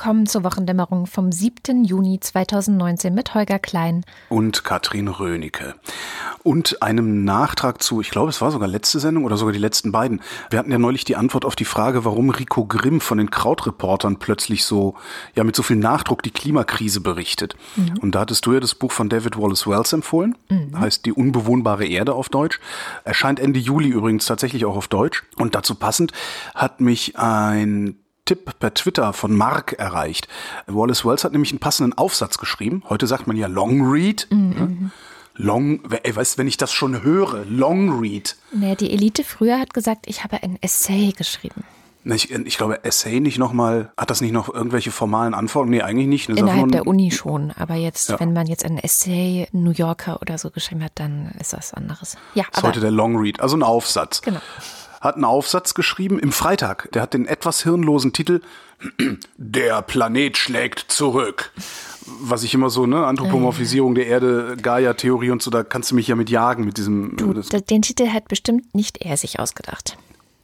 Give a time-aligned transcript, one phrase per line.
[0.00, 1.84] Willkommen zur Wochendämmerung vom 7.
[1.84, 5.74] Juni 2019 mit Holger Klein und Katrin Rönecke.
[6.42, 9.92] Und einem Nachtrag zu, ich glaube, es war sogar letzte Sendung oder sogar die letzten
[9.92, 10.22] beiden.
[10.48, 14.16] Wir hatten ja neulich die Antwort auf die Frage, warum Rico Grimm von den Krautreportern
[14.16, 14.94] plötzlich so,
[15.34, 17.54] ja, mit so viel Nachdruck die Klimakrise berichtet.
[17.76, 17.98] Mhm.
[18.00, 20.38] Und da hattest du ja das Buch von David Wallace Wells empfohlen.
[20.48, 20.80] Mhm.
[20.80, 22.58] Heißt Die unbewohnbare Erde auf Deutsch.
[23.04, 25.24] Erscheint Ende Juli übrigens tatsächlich auch auf Deutsch.
[25.36, 26.14] Und dazu passend
[26.54, 27.96] hat mich ein
[28.30, 30.28] Tipp per Twitter von Mark erreicht.
[30.68, 32.84] Wallace Wells hat nämlich einen passenden Aufsatz geschrieben.
[32.88, 34.28] Heute sagt man ja Long Read.
[34.30, 34.48] Mhm.
[34.50, 34.90] Ne?
[35.34, 38.36] Long, ey, weißt, wenn ich das schon höre, Long Read.
[38.52, 41.64] Naja, die Elite früher hat gesagt, ich habe ein Essay geschrieben.
[42.04, 45.72] Ich, ich glaube, Essay nicht nochmal, hat das nicht noch irgendwelche formalen Anforderungen?
[45.72, 46.28] Nee, eigentlich nicht.
[46.28, 47.50] Innerhalb der Uni schon.
[47.58, 48.20] Aber jetzt, ja.
[48.20, 52.16] wenn man jetzt ein Essay New Yorker oder so geschrieben hat, dann ist das anderes.
[52.34, 54.22] Ja, das ist heute der Long Read, also ein Aufsatz.
[54.22, 54.40] Genau
[55.00, 56.92] hat einen Aufsatz geschrieben im Freitag.
[56.92, 58.42] Der hat den etwas hirnlosen Titel
[59.36, 61.52] Der Planet schlägt zurück.
[62.22, 66.08] Was ich immer so, ne, Anthropomorphisierung der Erde, Gaia-Theorie und so, da kannst du mich
[66.08, 67.16] ja mit jagen mit diesem.
[67.16, 69.96] Du, den Titel hat bestimmt nicht er sich ausgedacht.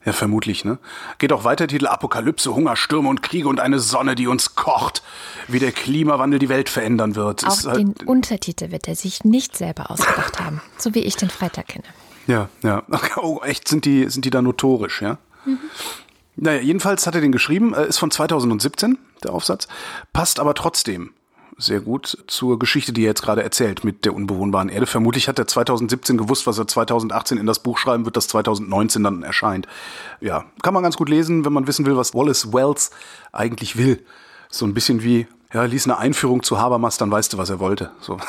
[0.05, 0.79] Ja, vermutlich, ne?
[1.19, 5.03] Geht auch weiter Titel Apokalypse, Hunger, Stürme und Kriege und eine Sonne, die uns kocht.
[5.49, 7.45] Wie der Klimawandel die Welt verändern wird.
[7.45, 11.31] Auch halt den Untertitel wird er sich nicht selber ausgedacht haben, so wie ich den
[11.31, 11.87] Freitag kenne.
[12.27, 12.83] Ja, ja.
[13.17, 15.19] Oh, echt, sind die, sind die da notorisch, ja?
[15.45, 15.59] Mhm.
[16.37, 19.69] Naja, jedenfalls hat er den geschrieben, äh, ist von 2017, der Aufsatz,
[20.13, 21.11] passt aber trotzdem
[21.59, 24.87] sehr gut zur Geschichte, die er jetzt gerade erzählt mit der unbewohnbaren Erde.
[24.87, 29.03] Vermutlich hat er 2017 gewusst, was er 2018 in das Buch schreiben wird, das 2019
[29.03, 29.67] dann erscheint.
[30.21, 32.91] Ja, kann man ganz gut lesen, wenn man wissen will, was Wallace Wells
[33.33, 34.05] eigentlich will.
[34.51, 37.61] So ein bisschen wie ja, lies eine Einführung zu Habermas, dann weißt du, was er
[37.61, 37.91] wollte.
[38.01, 38.19] So.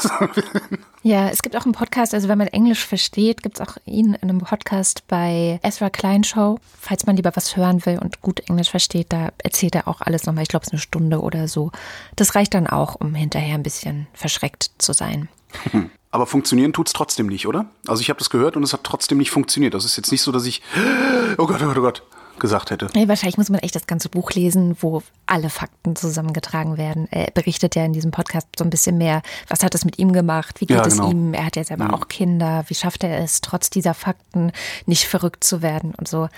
[1.04, 4.16] Ja, es gibt auch einen Podcast, also wenn man Englisch versteht, gibt es auch ihn
[4.16, 6.60] in einem Podcast bei Ezra Klein Show.
[6.82, 10.26] Falls man lieber was hören will und gut Englisch versteht, da erzählt er auch alles
[10.26, 10.44] nochmal.
[10.44, 11.72] Ich glaube, es ist eine Stunde oder so.
[12.18, 15.30] Das reicht dann auch, um hinterher ein bisschen verschreckt zu sein.
[16.12, 17.68] Aber funktionieren tut es trotzdem nicht, oder?
[17.88, 19.74] Also ich habe das gehört und es hat trotzdem nicht funktioniert.
[19.74, 20.62] Das ist jetzt nicht so, dass ich,
[21.38, 22.04] oh Gott, oh Gott, oh Gott,
[22.40, 22.88] gesagt hätte.
[22.94, 27.08] Nee, wahrscheinlich muss man echt das ganze Buch lesen, wo alle Fakten zusammengetragen werden.
[27.12, 30.14] Er berichtet ja in diesem Podcast so ein bisschen mehr, was hat es mit ihm
[30.14, 31.08] gemacht, wie geht ja, genau.
[31.08, 31.94] es ihm, er hat ja selber ja.
[31.94, 34.52] auch Kinder, wie schafft er es, trotz dieser Fakten
[34.86, 36.30] nicht verrückt zu werden und so.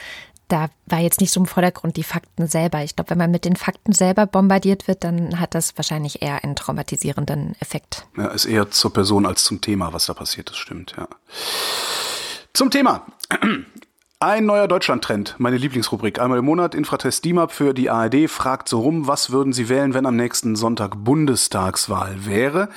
[0.47, 2.83] Da war jetzt nicht so im Vordergrund die Fakten selber.
[2.83, 6.43] Ich glaube, wenn man mit den Fakten selber bombardiert wird, dann hat das wahrscheinlich eher
[6.43, 8.07] einen traumatisierenden Effekt.
[8.17, 11.07] Ja, ist eher zur Person als zum Thema, was da passiert ist, stimmt, ja.
[12.53, 13.05] Zum Thema.
[14.21, 16.19] Ein neuer Deutschland-Trend, meine Lieblingsrubrik.
[16.19, 19.93] Einmal im Monat Infratest DIMAP für die ARD fragt so rum, was würden Sie wählen,
[19.93, 22.67] wenn am nächsten Sonntag Bundestagswahl wäre?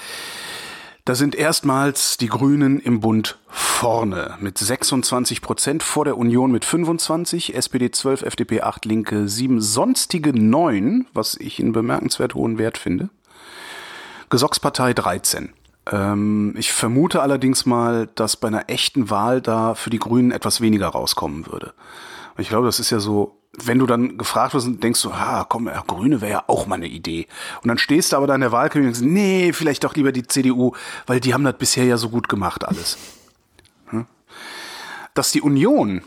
[1.04, 6.64] Da sind erstmals die Grünen im Bund vorne mit 26 Prozent vor der Union mit
[6.64, 12.78] 25, SPD 12, FDP 8, Linke 7, sonstige 9, was ich in bemerkenswert hohen Wert
[12.78, 13.08] finde.
[14.30, 15.52] Gesockspartei 13.
[15.90, 20.60] Ähm, ich vermute allerdings mal, dass bei einer echten Wahl da für die Grünen etwas
[20.60, 21.74] weniger rauskommen würde.
[22.38, 25.44] Ich glaube, das ist ja so, wenn du dann gefragt wirst und denkst so, ah,
[25.48, 27.26] komm, ja, Grüne wäre ja auch mal eine Idee.
[27.62, 30.12] Und dann stehst du aber da in der Wahlkabine und denkst, nee, vielleicht doch lieber
[30.12, 30.72] die CDU,
[31.06, 32.98] weil die haben das bisher ja so gut gemacht alles.
[33.88, 34.06] Hm?
[35.12, 36.02] Dass die Union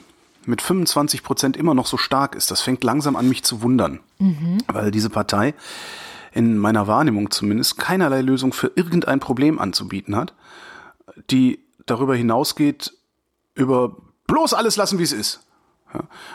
[0.46, 4.00] mit 25 Prozent immer noch so stark ist, das fängt langsam an mich zu wundern.
[4.18, 4.60] Mhm.
[4.68, 5.54] Weil diese Partei
[6.36, 10.36] in meiner Wahrnehmung zumindest, keinerlei Lösung für irgendein Problem anzubieten hat,
[11.32, 12.94] die darüber hinausgeht,
[13.54, 13.96] über
[14.28, 15.40] bloß alles lassen, wie es ist.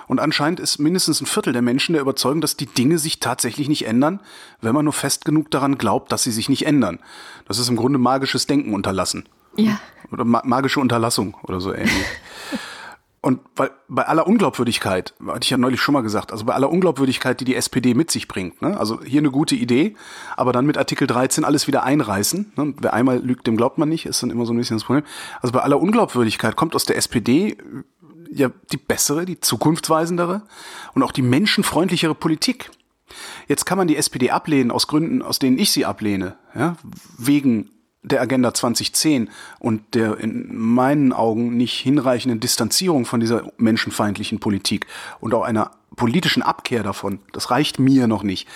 [0.08, 3.68] Und anscheinend ist mindestens ein Viertel der Menschen der Überzeugung, dass die Dinge sich tatsächlich
[3.68, 4.20] nicht ändern,
[4.62, 6.98] wenn man nur fest genug daran glaubt, dass sie sich nicht ändern.
[7.46, 9.28] Das ist im Grunde magisches Denken unterlassen.
[9.56, 9.78] Ja.
[10.10, 11.92] Oder ma magische Unterlassung oder so ähnlich.
[13.22, 16.70] Und weil bei aller Unglaubwürdigkeit, hatte ich ja neulich schon mal gesagt, also bei aller
[16.70, 18.80] Unglaubwürdigkeit, die die SPD mit sich bringt, ne?
[18.80, 19.94] also hier eine gute Idee,
[20.38, 22.52] aber dann mit Artikel 13 alles wieder einreißen.
[22.56, 22.74] Ne?
[22.80, 25.04] Wer einmal lügt, dem glaubt man nicht, ist dann immer so ein bisschen das Problem.
[25.42, 27.58] Also bei aller Unglaubwürdigkeit kommt aus der SPD
[28.32, 30.42] ja die bessere, die zukunftsweisendere
[30.94, 32.70] und auch die menschenfreundlichere Politik.
[33.48, 36.76] Jetzt kann man die SPD ablehnen aus Gründen, aus denen ich sie ablehne, ja?
[37.18, 37.70] wegen
[38.02, 44.86] der Agenda 2010 und der in meinen Augen nicht hinreichenden Distanzierung von dieser menschenfeindlichen Politik
[45.20, 48.48] und auch einer politischen Abkehr davon, das reicht mir noch nicht.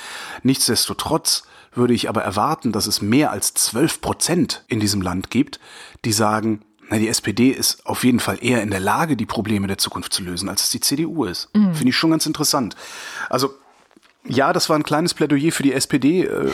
[0.42, 5.60] Nichtsdestotrotz würde ich aber erwarten, dass es mehr als 12 Prozent in diesem Land gibt,
[6.04, 9.66] die sagen, na, die SPD ist auf jeden Fall eher in der Lage, die Probleme
[9.66, 11.48] der Zukunft zu lösen, als es die CDU ist.
[11.54, 11.74] Mhm.
[11.74, 12.76] Finde ich schon ganz interessant.
[13.28, 13.54] Also
[14.26, 16.50] ja, das war ein kleines Plädoyer für die SPD, äh,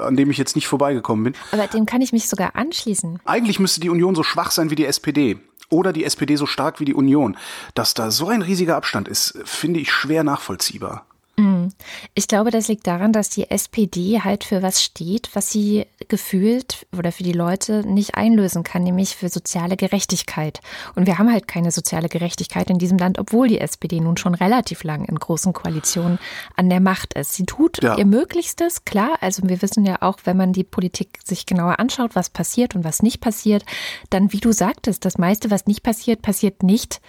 [0.00, 1.34] an dem ich jetzt nicht vorbeigekommen bin.
[1.52, 3.20] Aber dem kann ich mich sogar anschließen.
[3.24, 5.38] Eigentlich müsste die Union so schwach sein wie die SPD.
[5.68, 7.36] Oder die SPD so stark wie die Union.
[7.74, 11.06] Dass da so ein riesiger Abstand ist, finde ich schwer nachvollziehbar.
[11.40, 11.68] Mhm.
[12.14, 16.86] Ich glaube, das liegt daran, dass die SPD halt für was steht, was sie gefühlt
[16.96, 20.60] oder für die Leute nicht einlösen kann, nämlich für soziale Gerechtigkeit.
[20.94, 24.34] Und wir haben halt keine soziale Gerechtigkeit in diesem Land, obwohl die SPD nun schon
[24.34, 26.18] relativ lang in großen Koalitionen
[26.56, 27.34] an der Macht ist.
[27.34, 27.96] Sie tut ja.
[27.96, 29.18] ihr Möglichstes, klar.
[29.20, 32.84] Also wir wissen ja auch, wenn man die Politik sich genauer anschaut, was passiert und
[32.84, 33.64] was nicht passiert,
[34.10, 37.00] dann, wie du sagtest, das meiste, was nicht passiert, passiert nicht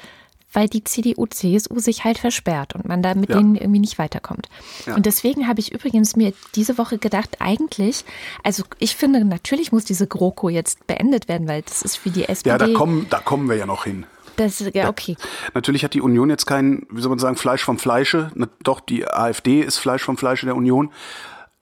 [0.53, 3.38] weil die CDU, CSU sich halt versperrt und man da mit ja.
[3.38, 4.50] denen irgendwie nicht weiterkommt.
[4.86, 4.95] Ja.
[4.95, 8.03] Und deswegen habe ich übrigens mir diese Woche gedacht, eigentlich,
[8.44, 12.27] also ich finde, natürlich muss diese GroKo jetzt beendet werden, weil das ist für die
[12.27, 12.50] SPD.
[12.50, 14.06] Ja, da kommen, da kommen wir ja noch hin.
[14.38, 15.18] Das, ja, okay.
[15.53, 18.31] Natürlich hat die Union jetzt kein, wie soll man sagen, Fleisch vom Fleische.
[18.63, 20.92] Doch, die AfD ist Fleisch vom Fleische der Union.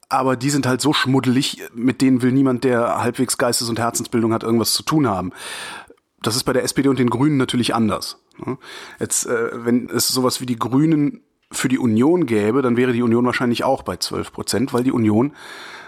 [0.07, 4.33] Aber die sind halt so schmuddelig, mit denen will niemand, der halbwegs Geistes- und Herzensbildung
[4.33, 5.31] hat, irgendwas zu tun haben.
[6.21, 8.17] Das ist bei der SPD und den Grünen natürlich anders.
[8.45, 8.57] Ne?
[8.99, 11.21] Jetzt, äh, wenn es sowas wie die Grünen
[11.51, 14.91] für die Union gäbe, dann wäre die Union wahrscheinlich auch bei 12 Prozent, weil die
[14.91, 15.33] Union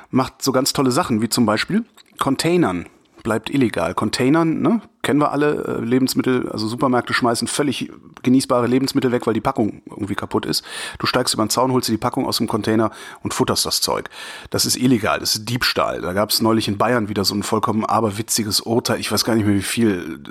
[0.09, 1.86] macht so ganz tolle Sachen, wie zum Beispiel
[2.19, 2.88] Containern
[3.23, 3.94] bleibt illegal.
[3.94, 7.91] Containern, ne, kennen wir alle, äh, Lebensmittel, also Supermärkte schmeißen völlig
[8.23, 10.63] genießbare Lebensmittel weg, weil die Packung irgendwie kaputt ist.
[11.00, 12.91] Du steigst über den Zaun, holst dir die Packung aus dem Container
[13.23, 14.09] und futterst das Zeug.
[14.50, 16.01] Das ist illegal, das ist Diebstahl.
[16.01, 19.35] Da gab es neulich in Bayern wieder so ein vollkommen aberwitziges Urteil, ich weiß gar
[19.35, 20.21] nicht mehr wie viel,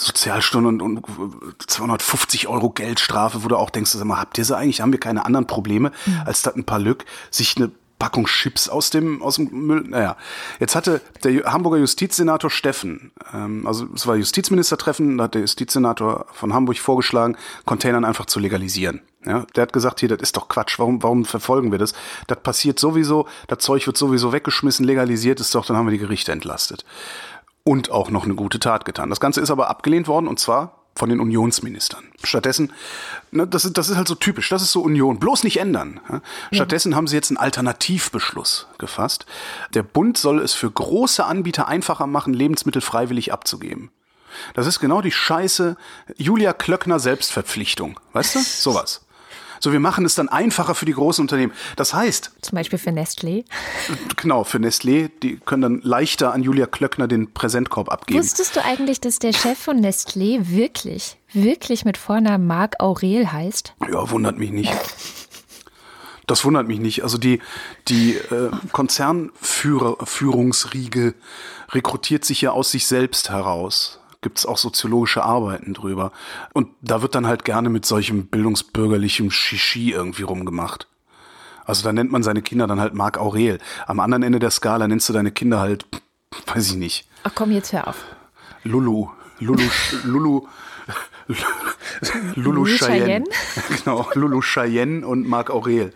[0.00, 4.56] Sozialstunden und, und 250 Euro Geldstrafe, wo du auch denkst, sag mal, habt ihr sie
[4.56, 6.22] eigentlich, haben wir keine anderen Probleme, mhm.
[6.24, 9.84] als dass ein paar Lück sich eine Packung Chips aus dem, aus dem Müll.
[9.88, 10.16] Naja,
[10.60, 16.26] jetzt hatte der Hamburger Justizsenator Steffen, ähm, also es war Justizministertreffen, da hat der Justizsenator
[16.32, 19.00] von Hamburg vorgeschlagen, Containern einfach zu legalisieren.
[19.24, 21.94] Ja, der hat gesagt, hier, das ist doch Quatsch, warum, warum verfolgen wir das?
[22.26, 25.98] Das passiert sowieso, das Zeug wird sowieso weggeschmissen, legalisiert ist doch, dann haben wir die
[25.98, 26.84] Gerichte entlastet.
[27.62, 29.08] Und auch noch eine gute Tat getan.
[29.08, 32.04] Das Ganze ist aber abgelehnt worden und zwar von den Unionsministern.
[32.22, 32.72] Stattdessen,
[33.30, 36.00] ne, das, ist, das ist halt so typisch, das ist so Union, bloß nicht ändern.
[36.52, 36.96] Stattdessen ja.
[36.96, 39.26] haben sie jetzt einen Alternativbeschluss gefasst.
[39.74, 43.90] Der Bund soll es für große Anbieter einfacher machen, Lebensmittel freiwillig abzugeben.
[44.54, 45.76] Das ist genau die scheiße
[46.16, 48.00] Julia Klöckner Selbstverpflichtung.
[48.12, 48.40] Weißt du?
[48.44, 49.03] Sowas.
[49.60, 51.54] So, wir machen es dann einfacher für die großen Unternehmen.
[51.76, 52.32] Das heißt.
[52.42, 53.44] Zum Beispiel für Nestlé.
[54.16, 55.10] Genau, für Nestlé.
[55.22, 58.20] Die können dann leichter an Julia Klöckner den Präsentkorb abgeben.
[58.20, 63.74] Wusstest du eigentlich, dass der Chef von Nestlé wirklich, wirklich mit Vornamen Marc Aurel heißt?
[63.92, 64.72] Ja, wundert mich nicht.
[66.26, 67.02] Das wundert mich nicht.
[67.02, 67.42] Also die,
[67.88, 71.14] die äh, Konzernführungsriege
[71.70, 76.10] rekrutiert sich ja aus sich selbst heraus gibt es auch soziologische Arbeiten drüber.
[76.52, 80.88] Und da wird dann halt gerne mit solchem bildungsbürgerlichem Shishi irgendwie rumgemacht.
[81.64, 83.58] Also da nennt man seine Kinder dann halt Marc Aurel.
[83.86, 85.86] Am anderen Ende der Skala nennst du deine Kinder halt,
[86.46, 87.08] weiß ich nicht.
[87.22, 88.04] Ach komm, jetzt hör auf.
[88.64, 89.10] Lulu.
[89.40, 89.62] Lulu,
[90.04, 90.46] Lulu,
[92.34, 93.24] Lulu Cheyenne.
[93.84, 95.92] Genau, Lulu Cheyenne und Marc Aurel.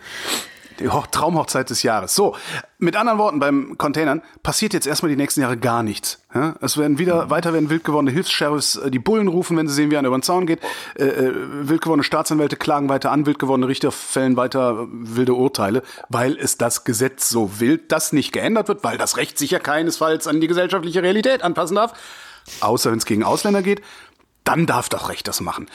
[0.81, 2.15] Die Traumhochzeit des Jahres.
[2.15, 2.37] So,
[2.79, 6.21] mit anderen Worten, beim Containern passiert jetzt erstmal die nächsten Jahre gar nichts.
[6.35, 6.55] Ja?
[6.61, 9.91] Es werden wieder, weiter werden wild gewordene Hilfs-Sheriffs äh, die Bullen rufen, wenn sie sehen,
[9.91, 10.61] wie einer über den Zaun geht.
[10.97, 11.33] Äh, äh,
[11.69, 16.59] wild gewordene Staatsanwälte klagen weiter an, wild gewordene Richter fällen weiter wilde Urteile, weil es
[16.59, 20.41] das Gesetz so will, das nicht geändert wird, weil das Recht sich ja keinesfalls an
[20.41, 21.95] die gesellschaftliche Realität anpassen darf.
[22.61, 23.83] Außer wenn es gegen Ausländer geht
[24.49, 25.67] dann darf das Recht das machen.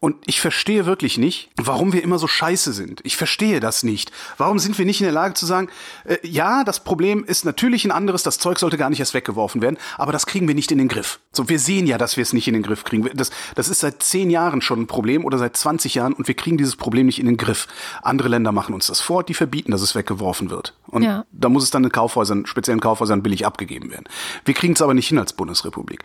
[0.00, 3.00] Und ich verstehe wirklich nicht, warum wir immer so scheiße sind.
[3.04, 4.12] Ich verstehe das nicht.
[4.36, 5.68] Warum sind wir nicht in der Lage zu sagen,
[6.04, 9.62] äh, ja, das Problem ist natürlich ein anderes, das Zeug sollte gar nicht erst weggeworfen
[9.62, 11.20] werden, aber das kriegen wir nicht in den Griff.
[11.32, 13.08] So, wir sehen ja, dass wir es nicht in den Griff kriegen.
[13.14, 16.34] Das, das ist seit zehn Jahren schon ein Problem oder seit 20 Jahren und wir
[16.34, 17.66] kriegen dieses Problem nicht in den Griff.
[18.02, 20.74] Andere Länder machen uns das vor, die verbieten, dass es weggeworfen wird.
[20.86, 21.24] Und ja.
[21.32, 24.04] da muss es dann in Kaufhäusern, speziellen Kaufhäusern billig abgegeben werden.
[24.44, 26.04] Wir kriegen es aber nicht hin als Bundesrepublik.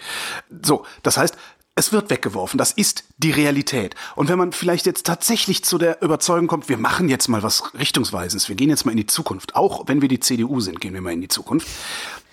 [0.61, 1.37] So, das heißt,
[1.79, 2.57] es wird weggeworfen.
[2.57, 3.95] Das ist die Realität.
[4.15, 7.73] Und wenn man vielleicht jetzt tatsächlich zu der Überzeugung kommt, wir machen jetzt mal was
[7.73, 10.93] Richtungsweisendes, wir gehen jetzt mal in die Zukunft, auch wenn wir die CDU sind, gehen
[10.93, 11.67] wir mal in die Zukunft.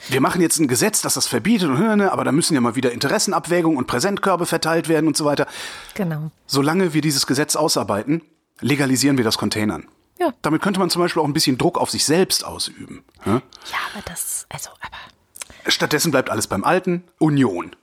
[0.09, 3.79] Wir machen jetzt ein Gesetz, das das verbietet, aber da müssen ja mal wieder Interessenabwägungen
[3.79, 5.47] und Präsentkörbe verteilt werden und so weiter.
[5.95, 6.31] Genau.
[6.47, 8.23] Solange wir dieses Gesetz ausarbeiten,
[8.61, 9.87] legalisieren wir das Containern.
[10.19, 10.33] Ja.
[10.43, 13.05] Damit könnte man zum Beispiel auch ein bisschen Druck auf sich selbst ausüben.
[13.25, 15.71] Ja, ja aber das, also, aber.
[15.71, 17.05] Stattdessen bleibt alles beim Alten.
[17.19, 17.77] Union.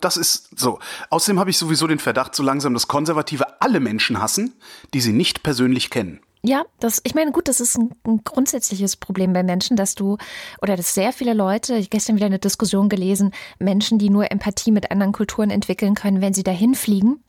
[0.00, 0.80] Das ist so.
[1.10, 4.54] Außerdem habe ich sowieso den Verdacht, so langsam, dass Konservative alle Menschen hassen,
[4.94, 6.20] die sie nicht persönlich kennen.
[6.42, 10.16] Ja, das, ich meine, gut, das ist ein, ein, grundsätzliches Problem bei Menschen, dass du,
[10.62, 14.70] oder dass sehr viele Leute, ich gestern wieder eine Diskussion gelesen, Menschen, die nur Empathie
[14.70, 17.22] mit anderen Kulturen entwickeln können, wenn sie dahin fliegen.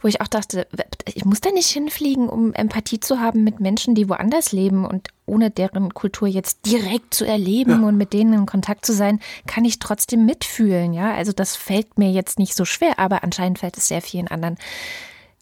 [0.00, 0.66] Wo ich auch dachte,
[1.06, 5.08] ich muss da nicht hinfliegen, um Empathie zu haben mit Menschen, die woanders leben und
[5.26, 7.88] ohne deren Kultur jetzt direkt zu erleben ja.
[7.88, 11.14] und mit denen in Kontakt zu sein, kann ich trotzdem mitfühlen, ja.
[11.14, 14.58] Also das fällt mir jetzt nicht so schwer, aber anscheinend fällt es sehr vielen anderen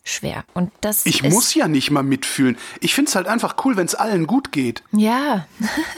[0.06, 0.44] schwer.
[0.54, 2.56] Und das ich muss ja nicht mal mitfühlen.
[2.80, 4.82] Ich finde es halt einfach cool, wenn es allen gut geht.
[4.92, 5.46] Ja.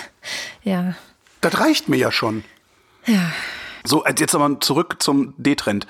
[0.63, 0.95] ja.
[1.41, 2.45] Das reicht mir ja schon.
[3.07, 3.33] Ja.
[3.85, 5.87] So, jetzt aber zurück zum D-Trend.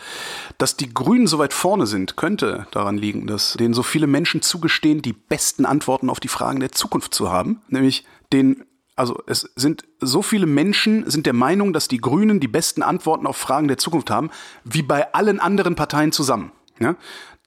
[0.58, 4.42] Dass die Grünen so weit vorne sind, könnte daran liegen, dass denen so viele Menschen
[4.42, 7.62] zugestehen, die besten Antworten auf die Fragen der Zukunft zu haben.
[7.68, 12.48] Nämlich den, also es sind so viele Menschen sind der Meinung, dass die Grünen die
[12.48, 14.30] besten Antworten auf Fragen der Zukunft haben,
[14.64, 16.52] wie bei allen anderen Parteien zusammen.
[16.78, 16.94] Ja?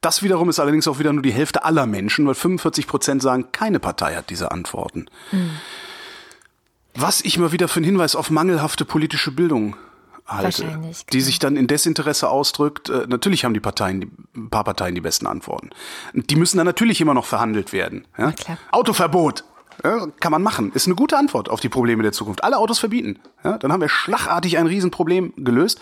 [0.01, 3.51] Das wiederum ist allerdings auch wieder nur die Hälfte aller Menschen, weil 45 Prozent sagen,
[3.51, 5.05] keine Partei hat diese Antworten.
[5.31, 5.51] Mhm.
[6.95, 9.75] Was ich mal wieder für einen Hinweis auf mangelhafte politische Bildung
[10.25, 11.25] halte, die genau.
[11.25, 12.89] sich dann in Desinteresse ausdrückt.
[12.89, 15.69] Äh, natürlich haben die Parteien, ein paar Parteien die besten Antworten.
[16.13, 18.07] Die müssen dann natürlich immer noch verhandelt werden.
[18.17, 18.33] Ja?
[18.71, 19.43] Autoverbot.
[19.83, 20.71] Ja, kann man machen.
[20.73, 22.43] Ist eine gute Antwort auf die Probleme der Zukunft.
[22.43, 23.19] Alle Autos verbieten.
[23.43, 25.79] Ja, dann haben wir schlagartig ein Riesenproblem gelöst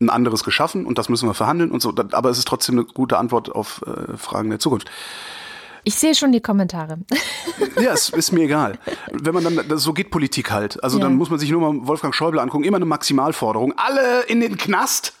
[0.00, 1.92] ein anderes geschaffen und das müssen wir verhandeln und so.
[2.12, 4.90] Aber es ist trotzdem eine gute Antwort auf äh, Fragen der Zukunft.
[5.84, 6.98] Ich sehe schon die Kommentare.
[7.80, 8.78] Ja, es ist mir egal.
[9.12, 10.82] Wenn man dann, so geht Politik halt.
[10.84, 11.04] Also ja.
[11.04, 12.64] dann muss man sich nur mal Wolfgang Schäuble angucken.
[12.64, 13.72] Immer eine Maximalforderung.
[13.76, 15.14] Alle in den Knast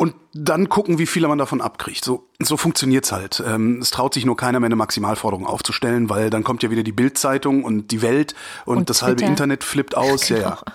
[0.00, 2.06] und dann gucken, wie viele man davon abkriegt.
[2.06, 3.42] So, so funktioniert's halt.
[3.46, 6.82] Ähm, es traut sich nur keiner mehr eine Maximalforderung aufzustellen, weil dann kommt ja wieder
[6.82, 9.08] die Bildzeitung und die Welt und, und das Twitter.
[9.08, 10.20] halbe Internet flippt aus.
[10.30, 10.40] Genau.
[10.40, 10.74] Ja, ja.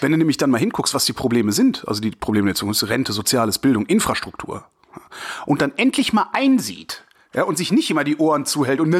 [0.00, 2.88] Wenn du nämlich dann mal hinguckst, was die Probleme sind, also die Probleme der Zukunft,
[2.88, 4.64] Rente, Soziales, Bildung, Infrastruktur,
[5.44, 7.04] und dann endlich mal einsieht,
[7.36, 8.94] ja, und sich nicht immer die Ohren zuhält und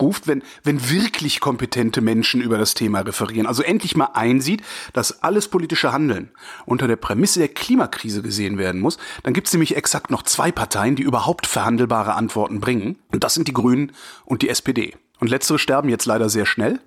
[0.00, 3.46] ruft, wenn, wenn wirklich kompetente Menschen über das Thema referieren.
[3.46, 4.62] Also endlich mal einsieht,
[4.94, 6.30] dass alles politische Handeln
[6.64, 10.50] unter der Prämisse der Klimakrise gesehen werden muss, dann gibt es nämlich exakt noch zwei
[10.50, 12.98] Parteien, die überhaupt verhandelbare Antworten bringen.
[13.12, 13.92] Und das sind die Grünen
[14.24, 14.96] und die SPD.
[15.20, 16.80] Und letztere sterben jetzt leider sehr schnell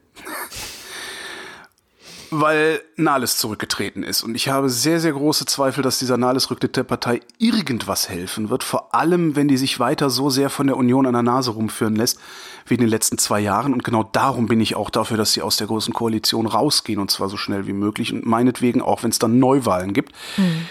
[2.32, 4.24] weil Nahles zurückgetreten ist.
[4.24, 8.64] Und ich habe sehr, sehr große Zweifel, dass dieser Nahles-Rücktritt der Partei irgendwas helfen wird.
[8.64, 11.96] Vor allem, wenn die sich weiter so sehr von der Union an der Nase rumführen
[11.96, 12.20] lässt,
[12.66, 13.74] wie in den letzten zwei Jahren.
[13.74, 17.10] Und genau darum bin ich auch dafür, dass sie aus der großen Koalition rausgehen und
[17.10, 18.14] zwar so schnell wie möglich.
[18.14, 20.14] Und meinetwegen auch, wenn es dann Neuwahlen gibt.
[20.38, 20.68] Mhm.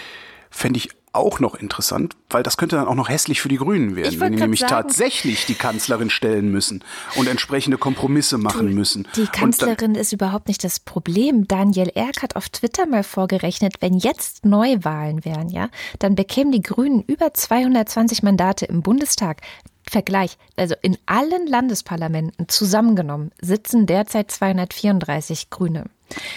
[0.51, 3.95] Fände ich auch noch interessant, weil das könnte dann auch noch hässlich für die Grünen
[3.95, 6.83] werden, wenn die nämlich sagen, tatsächlich die Kanzlerin stellen müssen
[7.15, 9.07] und entsprechende Kompromisse machen müssen.
[9.15, 11.47] Die Kanzlerin dann, ist überhaupt nicht das Problem.
[11.47, 16.61] Daniel Erk hat auf Twitter mal vorgerechnet, wenn jetzt Neuwahlen wären, ja, dann bekämen die
[16.61, 19.41] Grünen über 220 Mandate im Bundestag.
[19.89, 25.85] Vergleich, also in allen Landesparlamenten zusammengenommen sitzen derzeit 234 Grüne.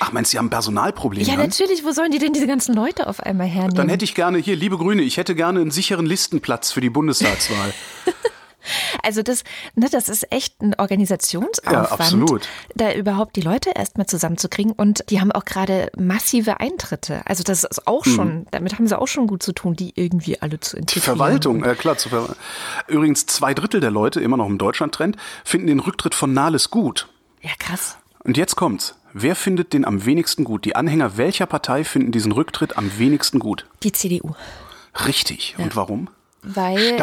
[0.00, 1.26] Ach, meinst du, sie haben Personalprobleme?
[1.26, 1.85] Ja, natürlich.
[1.85, 3.75] Wo sollen die denn diese ganzen Leute auf einmal hernehmen?
[3.75, 6.91] Dann hätte ich gerne, hier, liebe Grüne, ich hätte gerne einen sicheren Listenplatz für die
[6.91, 7.73] Bundestagswahl.
[9.02, 12.49] Also das, ne, das ist echt ein Organisationsaufwand, ja, absolut.
[12.75, 14.73] da überhaupt die Leute erstmal zusammenzukriegen.
[14.73, 17.23] Und die haben auch gerade massive Eintritte.
[17.26, 18.14] Also das ist auch hm.
[18.14, 18.47] schon, hm.
[18.50, 21.02] damit haben sie auch schon gut zu tun, die irgendwie alle zu integrieren.
[21.02, 21.99] Die Verwaltung, äh, klar.
[21.99, 22.37] Zu ver
[22.88, 27.09] Übrigens, zwei Drittel der Leute, immer noch im Deutschland-Trend, finden den Rücktritt von Nahles gut.
[27.41, 27.99] Ja, krass.
[28.25, 28.95] Und jetzt kommt's.
[29.14, 30.64] Wer findet den am wenigsten gut?
[30.64, 33.66] Die Anhänger welcher Partei finden diesen Rücktritt am wenigsten gut?
[33.83, 34.35] Die CDU.
[35.07, 35.54] Richtig.
[35.59, 35.64] Ja.
[35.64, 36.09] Und warum?
[36.42, 36.96] Weil.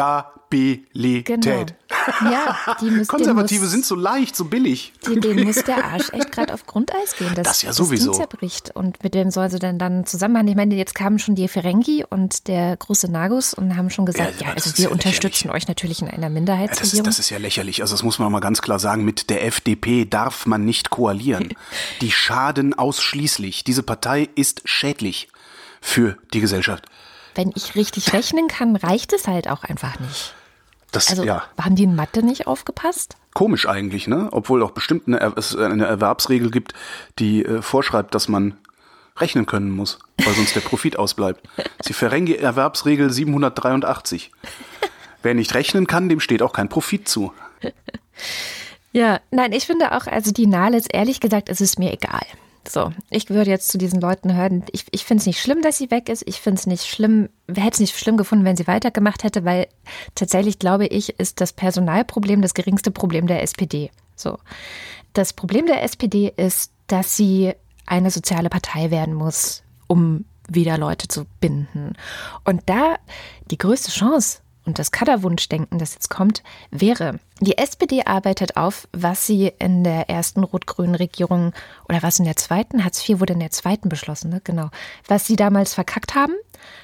[0.50, 1.26] Stabilität.
[1.26, 2.30] Genau.
[2.30, 4.92] Ja, die müssen, Konservative muss, sind so leicht, so billig.
[5.06, 7.32] Denen muss der Arsch echt gerade auf Grundeis gehen.
[7.34, 8.08] Das, das ja sowieso.
[8.08, 8.74] Das zerbricht.
[8.74, 10.48] Und mit wem soll sie denn dann zusammenmachen?
[10.48, 14.40] Ich meine, jetzt kamen schon die Ferengi und der große Nagus und haben schon gesagt,
[14.40, 15.62] ja, ja also wir ja unterstützen lächerlich.
[15.62, 16.98] euch natürlich in einer Minderheitsregierung.
[16.98, 17.82] Ja, das, ist, das ist ja lächerlich.
[17.82, 19.04] Also das muss man mal ganz klar sagen.
[19.04, 21.50] Mit der FDP darf man nicht koalieren.
[22.00, 23.64] die schaden ausschließlich.
[23.64, 25.28] Diese Partei ist schädlich
[25.80, 26.86] für die Gesellschaft.
[27.34, 30.34] Wenn ich richtig rechnen kann, reicht es halt auch einfach nicht.
[30.92, 31.44] Das, also ja.
[31.60, 33.16] haben die in Mathe nicht aufgepasst?
[33.32, 34.28] Komisch eigentlich, ne?
[34.32, 36.74] Obwohl auch bestimmt eine, es eine Erwerbsregel gibt,
[37.18, 38.56] die äh, vorschreibt, dass man
[39.16, 41.48] rechnen können muss, weil sonst der Profit ausbleibt.
[41.82, 44.32] Sie verrenke Erwerbsregel 783.
[45.22, 47.32] Wer nicht rechnen kann, dem steht auch kein Profit zu.
[48.92, 52.26] Ja, nein, ich finde auch, also die Nahles, ehrlich gesagt, ist es mir egal.
[52.70, 54.62] So, ich würde jetzt zu diesen Leuten hören.
[54.70, 56.22] Ich, ich finde es nicht schlimm, dass sie weg ist.
[56.26, 59.66] Ich finde es nicht schlimm, hätte es nicht schlimm gefunden, wenn sie weitergemacht hätte, weil
[60.14, 63.90] tatsächlich glaube ich, ist das Personalproblem das geringste Problem der SPD.
[64.14, 64.38] So.
[65.14, 67.54] Das Problem der SPD ist, dass sie
[67.86, 71.94] eine soziale Partei werden muss, um wieder Leute zu binden.
[72.44, 72.98] Und da
[73.50, 79.26] die größte Chance und das Kaderwunschdenken, das jetzt kommt, wäre, die SPD arbeitet auf, was
[79.26, 81.52] sie in der ersten rot-grünen Regierung
[81.88, 84.40] oder was in der zweiten, Hartz IV wurde in der zweiten beschlossen, ne?
[84.44, 84.68] genau,
[85.08, 86.34] was sie damals verkackt haben,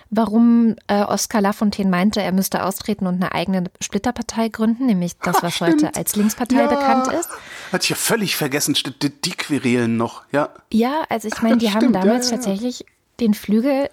[0.08, 5.42] warum äh, Oskar Lafontaine meinte, er müsste austreten und eine eigene Splitterpartei gründen, nämlich das,
[5.42, 6.66] was Ach, heute als Linkspartei ja.
[6.66, 7.28] bekannt ist.
[7.72, 10.48] Hatte ich ja völlig vergessen, die, die querelen noch, ja.
[10.72, 12.42] Ja, also ich meine, die haben damals ja, ja.
[12.42, 12.86] tatsächlich
[13.20, 13.90] den Flügel,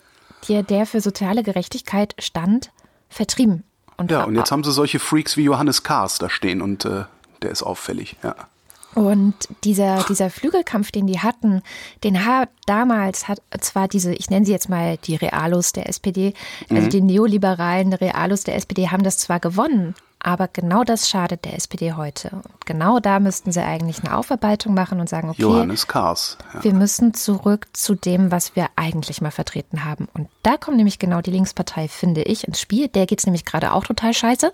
[0.47, 2.71] der, der für soziale Gerechtigkeit stand,
[3.09, 3.63] vertrieben.
[4.03, 7.05] Und ja, und jetzt haben sie solche Freaks wie Johannes Kahrs da stehen und äh,
[7.41, 8.35] der ist auffällig, ja.
[8.95, 9.33] Und
[9.63, 11.63] dieser, dieser Flügelkampf, den die hatten,
[12.03, 16.35] den hat damals hat zwar diese, ich nenne sie jetzt mal die Realos der SPD,
[16.69, 16.89] also mhm.
[16.89, 21.93] die neoliberalen Realos der SPD haben das zwar gewonnen, aber genau das schadet der SPD
[21.93, 22.29] heute.
[22.31, 26.63] Und genau da müssten sie eigentlich eine Aufarbeitung machen und sagen, okay, Johannes Kahrs, ja.
[26.63, 30.07] wir müssen zurück zu dem, was wir eigentlich mal vertreten haben.
[30.13, 32.87] Und da kommt nämlich genau die Linkspartei, finde ich, ins Spiel.
[32.87, 34.53] Der geht es nämlich gerade auch total scheiße.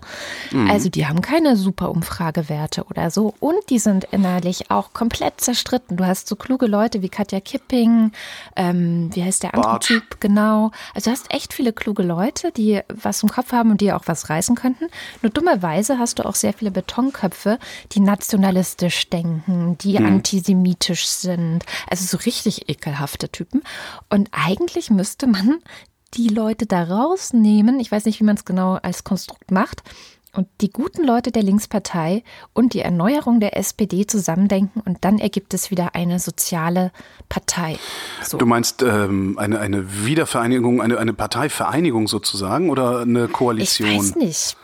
[0.50, 0.68] Mhm.
[0.68, 3.34] Also die haben keine super Umfragewerte oder so.
[3.38, 5.96] Und die sind innerlich auch komplett zerstritten.
[5.96, 8.10] Du hast so kluge Leute wie Katja Kipping,
[8.56, 9.78] ähm, wie heißt der andere.
[9.78, 10.72] Typ, genau.
[10.94, 14.02] Also du hast echt viele kluge Leute, die was im Kopf haben und die auch
[14.06, 14.86] was reißen könnten.
[15.22, 17.58] Nur dummer Weise hast du auch sehr viele Betonköpfe,
[17.92, 20.06] die nationalistisch denken, die mhm.
[20.06, 21.64] antisemitisch sind.
[21.88, 23.62] Also so richtig ekelhafte Typen.
[24.08, 25.58] Und eigentlich müsste man
[26.14, 27.80] die Leute da rausnehmen.
[27.80, 29.82] Ich weiß nicht, wie man es genau als Konstrukt macht.
[30.32, 35.54] Und die guten Leute der Linkspartei und die Erneuerung der SPD zusammendenken und dann ergibt
[35.54, 36.92] es wieder eine soziale
[37.28, 37.78] Partei.
[38.22, 38.38] So.
[38.38, 43.88] Du meinst ähm, eine, eine Wiedervereinigung, eine, eine Parteivereinigung sozusagen oder eine Koalition?
[43.88, 44.56] Ich weiß nicht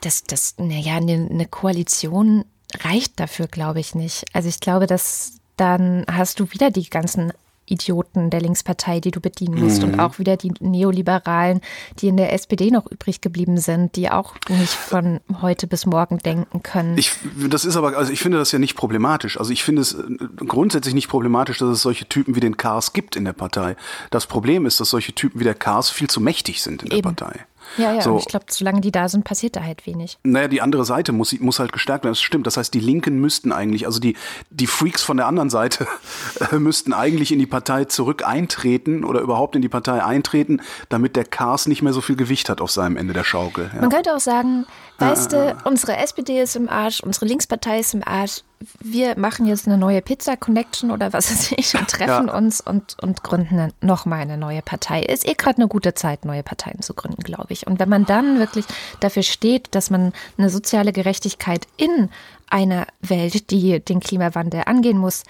[0.00, 2.44] das, das, naja, eine, Koalition
[2.80, 4.24] reicht dafür, glaube ich nicht.
[4.32, 7.32] Also ich glaube, dass dann hast du wieder die ganzen
[7.70, 9.88] Idioten der Linkspartei, die du bedienen musst mhm.
[9.88, 11.60] und auch wieder die Neoliberalen,
[11.98, 16.18] die in der SPD noch übrig geblieben sind, die auch nicht von heute bis morgen
[16.18, 16.96] denken können.
[16.96, 17.12] Ich,
[17.50, 19.38] das ist aber, also ich finde das ja nicht problematisch.
[19.38, 20.06] Also ich finde es äh,
[20.46, 23.76] grundsätzlich nicht problematisch, dass es solche Typen wie den Kars gibt in der Partei.
[24.10, 26.98] Das Problem ist, dass solche Typen wie der Kars viel zu mächtig sind in der
[26.98, 27.14] Eben.
[27.14, 27.44] Partei.
[27.76, 28.18] Ja, ja, so.
[28.18, 30.18] ich glaube, solange die da sind, passiert da halt wenig.
[30.22, 32.12] Naja, die andere Seite muss, muss halt gestärkt werden.
[32.12, 32.46] Das stimmt.
[32.46, 34.16] Das heißt, die Linken müssten eigentlich, also die,
[34.50, 35.86] die Freaks von der anderen Seite
[36.58, 41.24] müssten eigentlich in die Partei zurück eintreten oder überhaupt in die Partei eintreten, damit der
[41.24, 43.70] Kars nicht mehr so viel Gewicht hat auf seinem Ende der Schaukel.
[43.74, 43.80] Ja.
[43.80, 44.66] Man könnte auch sagen,
[44.98, 48.42] weißt du, unsere SPD ist im Arsch, unsere Linkspartei ist im Arsch,
[48.80, 52.36] wir machen jetzt eine neue Pizza-Connection oder was weiß ich und treffen ja.
[52.36, 55.02] uns und, und gründen nochmal eine neue Partei.
[55.02, 57.66] Ist eh gerade eine gute Zeit, neue Parteien zu gründen, glaube ich.
[57.66, 58.64] Und wenn man dann wirklich
[59.00, 62.10] dafür steht, dass man eine soziale Gerechtigkeit in
[62.48, 65.24] einer Welt, die den Klimawandel angehen muss,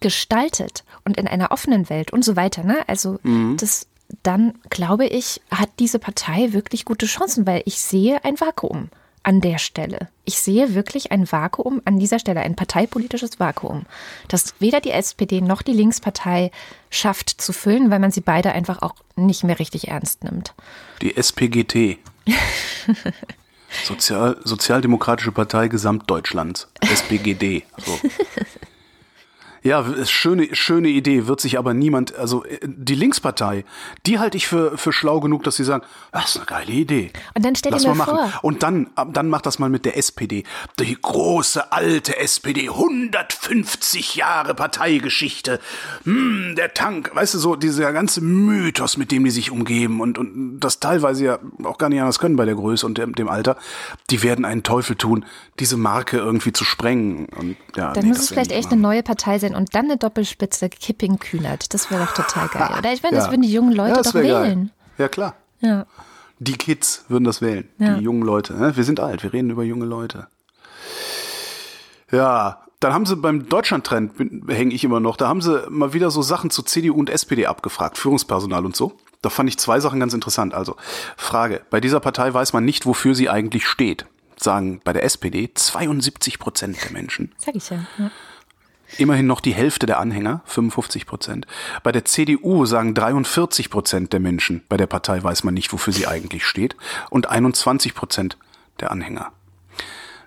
[0.00, 2.78] gestaltet und in einer offenen Welt und so weiter, ne?
[2.88, 3.56] Also mhm.
[3.58, 3.86] das
[4.22, 8.90] dann glaube ich, hat diese Partei wirklich gute Chancen, weil ich sehe ein Vakuum
[9.24, 10.08] an der Stelle.
[10.24, 13.86] Ich sehe wirklich ein Vakuum an dieser Stelle, ein parteipolitisches Vakuum,
[14.28, 16.50] das weder die SPD noch die Linkspartei
[16.90, 20.54] schafft zu füllen, weil man sie beide einfach auch nicht mehr richtig ernst nimmt.
[21.02, 21.98] Die SPGT.
[23.84, 26.68] Sozial, Sozialdemokratische Partei Gesamtdeutschlands.
[26.80, 27.64] SPGD.
[27.84, 27.98] So.
[29.64, 33.64] Ja, schöne, schöne Idee, wird sich aber niemand, also äh, die Linkspartei,
[34.04, 37.12] die halte ich für, für schlau genug, dass sie sagen, das ist eine geile Idee.
[37.34, 38.14] Und dann stell dir mal machen.
[38.14, 38.32] vor.
[38.42, 40.44] Und dann, dann macht das mal mit der SPD.
[40.78, 45.60] Die große alte SPD, 150 Jahre Parteigeschichte.
[46.04, 50.18] Hm, der Tank, weißt du, so dieser ganze Mythos, mit dem die sich umgeben und,
[50.18, 53.30] und das teilweise ja auch gar nicht anders können bei der Größe und dem, dem
[53.30, 53.56] Alter,
[54.10, 55.24] die werden einen Teufel tun,
[55.58, 57.28] diese Marke irgendwie zu sprengen.
[57.34, 59.96] Und, ja, dann nee, muss es vielleicht echt eine neue Partei sein und dann eine
[59.96, 61.72] Doppelspitze Kipping Kühnert.
[61.74, 62.78] Das wäre doch total geil.
[62.78, 64.58] Oder ich meine, das würden die jungen Leute ja, doch wählen.
[64.60, 64.70] Geil.
[64.98, 65.34] Ja, klar.
[65.60, 65.86] Ja.
[66.38, 67.68] Die Kids würden das wählen.
[67.78, 67.94] Ja.
[67.94, 68.54] Die jungen Leute.
[68.54, 68.76] Ne?
[68.76, 70.26] Wir sind alt, wir reden über junge Leute.
[72.10, 74.12] Ja, dann haben sie beim Deutschlandtrend,
[74.48, 77.46] hänge ich immer noch, da haben sie mal wieder so Sachen zu CDU und SPD
[77.46, 78.98] abgefragt, Führungspersonal und so.
[79.22, 80.52] Da fand ich zwei Sachen ganz interessant.
[80.52, 80.76] Also,
[81.16, 84.04] Frage, bei dieser Partei weiß man nicht, wofür sie eigentlich steht.
[84.36, 87.32] Sagen bei der SPD 72 Prozent der Menschen.
[87.38, 87.86] Sag ich ja.
[87.96, 88.10] ja.
[88.98, 91.46] Immerhin noch die Hälfte der Anhänger, 55 Prozent.
[91.82, 95.92] Bei der CDU sagen 43 Prozent der Menschen, bei der Partei weiß man nicht, wofür
[95.92, 96.76] sie eigentlich steht.
[97.10, 98.36] Und 21 Prozent
[98.80, 99.32] der Anhänger.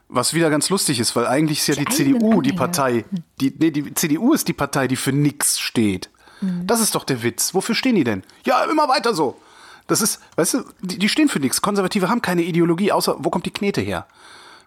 [0.09, 2.41] Was wieder ganz lustig ist, weil eigentlich ist ja die, die CDU Anhänger.
[2.41, 3.05] die Partei,
[3.41, 6.09] die, nee, die CDU ist die Partei, die für nix steht.
[6.41, 6.65] Mhm.
[6.65, 7.53] Das ist doch der Witz.
[7.53, 8.23] Wofür stehen die denn?
[8.45, 9.39] Ja, immer weiter so.
[9.87, 11.61] Das ist, weißt du, die, die stehen für nichts.
[11.61, 14.05] Konservative haben keine Ideologie, außer wo kommt die Knete her?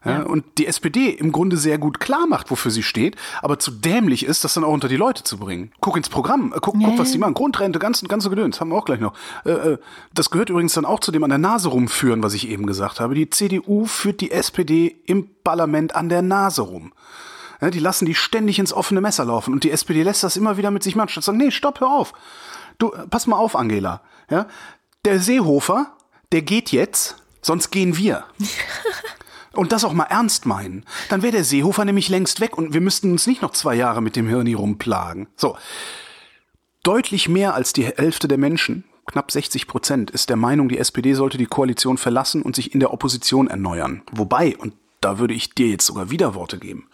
[0.03, 3.71] Ja, Und die SPD im Grunde sehr gut klar macht, wofür sie steht, aber zu
[3.71, 5.73] dämlich ist, das dann auch unter die Leute zu bringen.
[5.83, 7.35] Guck ins Programm, äh, guck, ja, guck was die machen.
[7.35, 9.13] Grundrente, ganz, ganze Gedöns, haben wir auch gleich noch.
[9.45, 9.79] Äh, äh,
[10.15, 12.99] das gehört übrigens dann auch zu dem an der Nase rumführen, was ich eben gesagt
[12.99, 13.15] habe.
[13.15, 16.93] Die CDU führt die SPD im Parlament an der Nase rum.
[17.61, 20.71] Die lassen die ständig ins offene Messer laufen und die SPD lässt das immer wieder
[20.71, 22.15] mit sich machen, statt sagen, nee, stopp, hör auf.
[22.79, 24.01] Du, pass mal auf, Angela.
[24.31, 24.47] Ja,
[25.05, 25.93] der Seehofer,
[26.33, 28.25] der geht jetzt, sonst gehen wir.
[29.53, 32.81] und das auch mal ernst meinen, dann wäre der Seehofer nämlich längst weg und wir
[32.81, 35.29] müssten uns nicht noch zwei Jahre mit dem Hirni rumplagen.
[35.37, 35.57] So.
[36.83, 41.15] Deutlich mehr als die Hälfte der Menschen knapp 60 Prozent, ist der Meinung, die SPD
[41.15, 44.03] sollte die Koalition verlassen und sich in der Opposition erneuern.
[44.13, 46.89] Wobei, und da würde ich dir jetzt sogar Widerworte geben,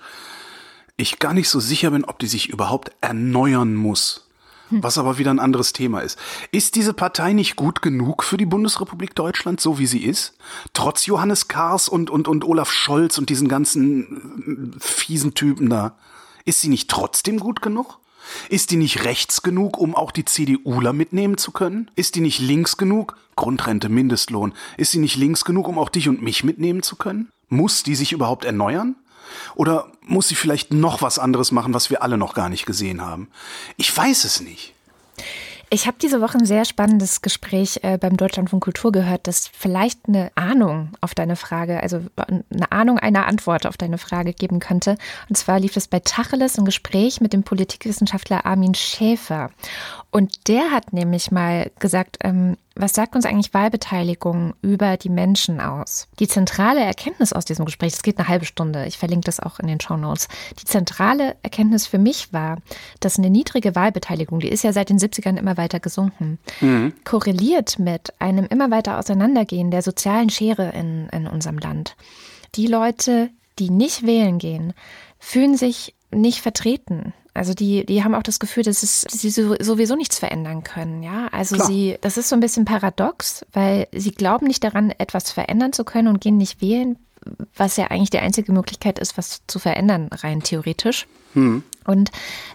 [0.97, 4.26] ich gar nicht so sicher bin, ob die sich überhaupt erneuern muss.
[4.71, 6.19] Was aber wieder ein anderes Thema ist.
[6.51, 10.35] Ist diese Partei nicht gut genug für die Bundesrepublik Deutschland, so wie sie ist?
[10.73, 15.97] Trotz Johannes Kahrs und, und, und Olaf Scholz und diesen ganzen äh, fiesen Typen da.
[16.45, 17.99] Ist sie nicht trotzdem gut genug?
[18.49, 21.91] Ist die nicht rechts genug, um auch die CDUler mitnehmen zu können?
[21.95, 23.17] Ist die nicht links genug?
[23.37, 24.53] Grundrente, Mindestlohn.
[24.77, 27.31] Ist sie nicht links genug, um auch dich und mich mitnehmen zu können?
[27.49, 28.97] Muss die sich überhaupt erneuern?
[29.55, 33.03] Oder muss sie vielleicht noch was anderes machen, was wir alle noch gar nicht gesehen
[33.03, 33.29] haben?
[33.77, 34.75] Ich weiß es nicht.
[35.69, 40.07] Ich habe diese Woche ein sehr spannendes Gespräch äh, beim Deutschlandfunk Kultur gehört, das vielleicht
[40.07, 44.97] eine Ahnung auf deine Frage, also eine Ahnung einer Antwort auf deine Frage geben könnte.
[45.29, 49.51] Und zwar lief es bei Tacheles ein Gespräch mit dem Politikwissenschaftler Armin Schäfer.
[50.13, 55.61] Und der hat nämlich mal gesagt, ähm, was sagt uns eigentlich Wahlbeteiligung über die Menschen
[55.61, 56.09] aus?
[56.19, 59.59] Die zentrale Erkenntnis aus diesem Gespräch, das geht eine halbe Stunde, ich verlinke das auch
[59.59, 60.29] in den Show Notes.
[60.61, 62.59] Die zentrale Erkenntnis für mich war,
[63.01, 66.93] dass eine niedrige Wahlbeteiligung, die ist ja seit den 70ern immer weiter gesunken, mhm.
[67.05, 71.97] korreliert mit einem immer weiter Auseinandergehen der sozialen Schere in, in unserem Land.
[72.55, 74.75] Die Leute, die nicht wählen gehen,
[75.19, 77.15] fühlen sich nicht vertreten.
[77.37, 81.03] Also die, die haben auch das Gefühl, dass es, sie sowieso nichts verändern können.
[81.03, 81.69] Ja, also Klar.
[81.69, 85.85] sie, das ist so ein bisschen paradox, weil sie glauben nicht daran, etwas verändern zu
[85.85, 86.97] können und gehen nicht wählen,
[87.57, 91.07] was ja eigentlich die einzige Möglichkeit ist, was zu verändern, rein theoretisch.
[91.35, 91.63] Hm.
[91.85, 92.11] Und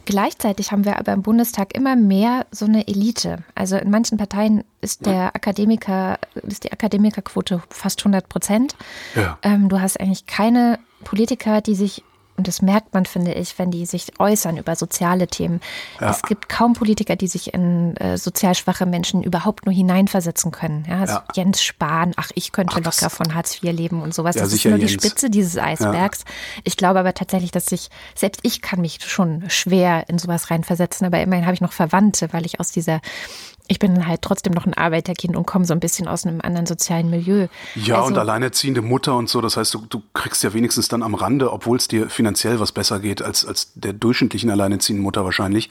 [0.06, 3.44] gleichzeitig haben wir aber im Bundestag immer mehr so eine Elite.
[3.56, 8.76] Also in manchen Parteien ist der Akademiker, ist die Akademikerquote fast 100 Prozent.
[9.15, 9.38] Ja.
[9.44, 12.04] Ähm, du hast eigentlich keine Politiker, die sich
[12.38, 15.60] und das merkt man, finde ich, wenn die sich äußern über soziale Themen.
[16.00, 16.10] Ja.
[16.10, 20.86] Es gibt kaum Politiker, die sich in äh, sozial schwache Menschen überhaupt nur hineinversetzen können.
[20.89, 21.24] Ja, also ja.
[21.36, 24.36] Jens Spahn, ach, ich könnte ach, locker von Hartz IV leben und sowas.
[24.36, 24.91] das ist nur Jens.
[24.91, 26.24] die Spitze dieses Eisbergs.
[26.63, 31.06] Ich glaube aber tatsächlich, dass ich, selbst ich kann mich schon schwer in sowas reinversetzen,
[31.06, 33.02] aber immerhin habe ich noch Verwandte, weil ich aus dieser
[33.71, 36.65] ich bin halt trotzdem noch ein Arbeiterkind und komme so ein bisschen aus einem anderen
[36.65, 37.47] sozialen Milieu.
[37.75, 41.01] Ja, also, und alleinerziehende Mutter und so, das heißt, du, du kriegst ja wenigstens dann
[41.01, 45.23] am Rande, obwohl es dir finanziell was besser geht als, als der durchschnittlichen alleinerziehenden Mutter
[45.23, 45.69] wahrscheinlich,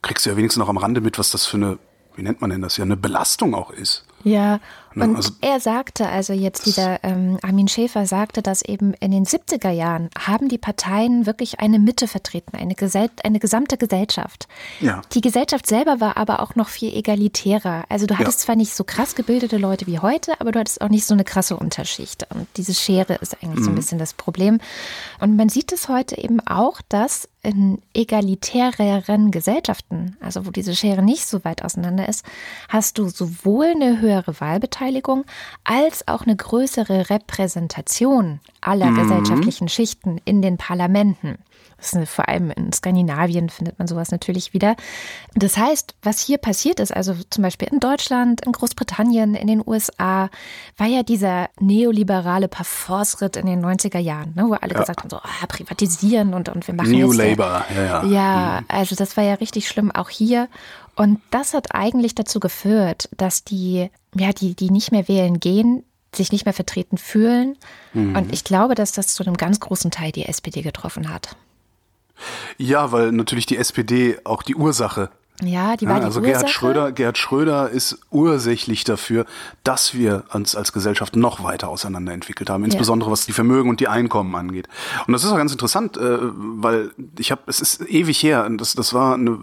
[0.00, 1.78] kriegst du ja wenigstens noch am Rande mit, was das für eine,
[2.14, 4.04] wie nennt man denn das, ja, eine Belastung auch ist.
[4.22, 4.60] Ja,
[4.94, 9.24] und also, er sagte, also jetzt dieser ähm, Armin Schäfer sagte, dass eben in den
[9.24, 14.48] 70er Jahren haben die Parteien wirklich eine Mitte vertreten, eine, Gesell eine gesamte Gesellschaft.
[14.80, 15.02] Ja.
[15.12, 17.84] Die Gesellschaft selber war aber auch noch viel egalitärer.
[17.88, 18.46] Also du hattest ja.
[18.46, 21.24] zwar nicht so krass gebildete Leute wie heute, aber du hattest auch nicht so eine
[21.24, 22.26] krasse Unterschicht.
[22.34, 23.64] Und diese Schere ist eigentlich mhm.
[23.64, 23.76] so ein mhm.
[23.76, 24.58] bisschen das Problem.
[25.20, 31.02] Und man sieht es heute eben auch, dass in egalitäreren Gesellschaften, also wo diese Schere
[31.02, 32.24] nicht so weit auseinander ist,
[32.68, 35.24] hast du sowohl eine höhere Wahlbeteiligung
[35.64, 38.96] als auch eine größere Repräsentation aller mhm.
[38.96, 41.38] gesellschaftlichen Schichten in den Parlamenten.
[41.80, 44.76] Ist, vor allem in Skandinavien findet man sowas natürlich wieder.
[45.34, 49.62] Das heißt, was hier passiert ist, also zum Beispiel in Deutschland, in Großbritannien, in den
[49.66, 50.30] USA,
[50.76, 54.80] war ja dieser neoliberale Parforce-Ritt in den 90er Jahren, ne, wo alle ja.
[54.80, 58.04] gesagt haben, so ah, privatisieren und, und wir machen New jetzt Labour, ja, ja.
[58.04, 58.66] Ja, mhm.
[58.68, 60.48] also das war ja richtig schlimm auch hier.
[60.96, 65.84] Und das hat eigentlich dazu geführt, dass die, ja, die, die nicht mehr wählen gehen,
[66.14, 67.56] sich nicht mehr vertreten fühlen.
[67.94, 68.16] Mhm.
[68.16, 71.36] Und ich glaube, dass das zu einem ganz großen Teil die SPD getroffen hat.
[72.58, 75.10] Ja, weil natürlich die SPD auch die Ursache
[75.42, 76.32] ja, die war ja, die also Ursache.
[76.32, 79.26] Gerhard Schröder, Gerhard Schröder ist ursächlich dafür,
[79.64, 83.12] dass wir uns als Gesellschaft noch weiter auseinanderentwickelt haben, insbesondere ja.
[83.12, 84.68] was die Vermögen und die Einkommen angeht.
[85.06, 88.74] Und das ist auch ganz interessant, äh, weil ich habe, es ist ewig her, das,
[88.74, 89.38] das war eine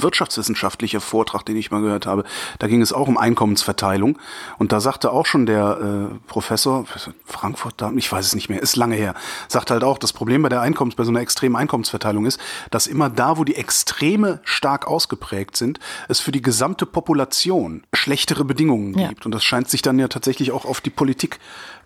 [0.00, 2.24] wirtschaftswissenschaftlicher Vortrag, den ich mal gehört habe.
[2.58, 4.18] Da ging es auch um Einkommensverteilung.
[4.58, 6.84] Und da sagte auch schon der äh, Professor,
[7.26, 9.14] Frankfurt, da, ich weiß es nicht mehr, ist lange her,
[9.48, 12.86] sagte halt auch, das Problem bei der Einkommens, bei so einer extremen Einkommensverteilung ist, dass
[12.86, 15.78] immer da, wo die Extreme stark ausgeprägt sind,
[16.08, 19.08] es für die gesamte Population schlechtere Bedingungen ja.
[19.08, 19.26] gibt.
[19.26, 21.38] Und das scheint sich dann ja tatsächlich auch auf die Politik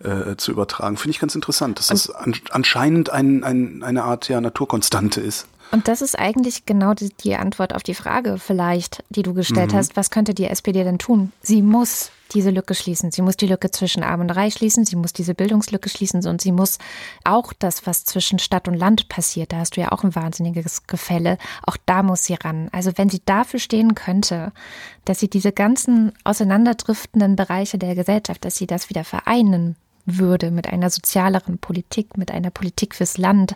[0.03, 0.97] äh, zu übertragen.
[0.97, 5.47] Finde ich ganz interessant, dass das an, anscheinend ein, ein, eine Art ja, Naturkonstante ist.
[5.73, 9.73] Und das ist eigentlich genau die, die, Antwort auf die Frage vielleicht, die du gestellt
[9.73, 9.77] mhm.
[9.77, 9.97] hast.
[9.97, 11.33] Was könnte die SPD denn tun?
[11.43, 13.11] Sie muss diese Lücke schließen.
[13.13, 14.85] Sie muss die Lücke zwischen Arm und Reich schließen.
[14.85, 16.79] Sie muss diese Bildungslücke schließen und sie muss
[17.25, 20.87] auch das, was zwischen Stadt und Land passiert, da hast du ja auch ein wahnsinniges
[20.87, 22.69] Gefälle, auch da muss sie ran.
[22.73, 24.53] Also wenn sie dafür stehen könnte,
[25.05, 30.69] dass sie diese ganzen auseinanderdriftenden Bereiche der Gesellschaft, dass sie das wieder vereinen würde mit
[30.69, 33.55] einer sozialeren Politik, mit einer Politik fürs Land,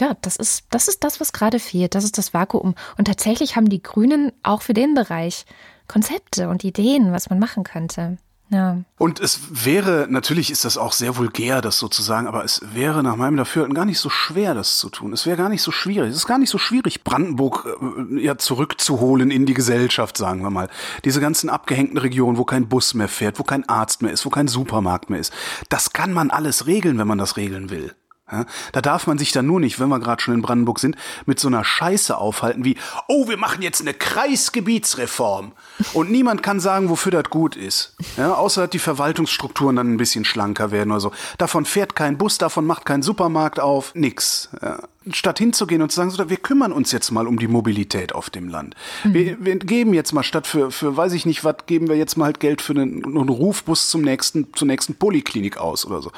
[0.00, 1.94] ja, das ist, das ist das, was gerade fehlt.
[1.94, 2.74] Das ist das Vakuum.
[2.98, 5.44] Und tatsächlich haben die Grünen auch für den Bereich
[5.88, 8.18] Konzepte und Ideen, was man machen könnte.
[8.50, 8.82] Ja.
[8.98, 13.16] Und es wäre, natürlich ist das auch sehr vulgär, das sozusagen, aber es wäre nach
[13.16, 15.12] meinem Dafürhalten gar nicht so schwer, das zu tun.
[15.12, 16.10] Es wäre gar nicht so schwierig.
[16.10, 20.50] Es ist gar nicht so schwierig, Brandenburg äh, ja zurückzuholen in die Gesellschaft, sagen wir
[20.50, 20.68] mal.
[21.04, 24.30] Diese ganzen abgehängten Regionen, wo kein Bus mehr fährt, wo kein Arzt mehr ist, wo
[24.30, 25.32] kein Supermarkt mehr ist.
[25.70, 27.94] Das kann man alles regeln, wenn man das regeln will.
[28.32, 30.96] Ja, da darf man sich dann nur nicht, wenn wir gerade schon in Brandenburg sind,
[31.26, 35.52] mit so einer Scheiße aufhalten wie, oh, wir machen jetzt eine Kreisgebietsreform.
[35.92, 37.94] Und niemand kann sagen, wofür das gut ist.
[38.16, 41.12] Ja, außer dass die Verwaltungsstrukturen dann ein bisschen schlanker werden oder so.
[41.36, 44.48] Davon fährt kein Bus, davon macht kein Supermarkt auf, nix.
[44.62, 44.78] Ja.
[45.10, 48.30] Statt hinzugehen und zu sagen, so, wir kümmern uns jetzt mal um die Mobilität auf
[48.30, 48.74] dem Land.
[49.04, 49.12] Mhm.
[49.12, 52.16] Wir, wir, geben jetzt mal statt für, für weiß ich nicht was, geben wir jetzt
[52.16, 56.10] mal halt Geld für einen, einen Rufbus zum nächsten, zur nächsten Poliklinik aus oder so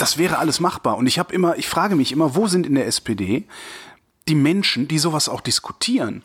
[0.00, 0.96] das wäre alles machbar.
[0.96, 3.46] Und ich habe immer, ich frage mich immer, wo sind in der SPD
[4.28, 6.22] die Menschen, die sowas auch diskutieren?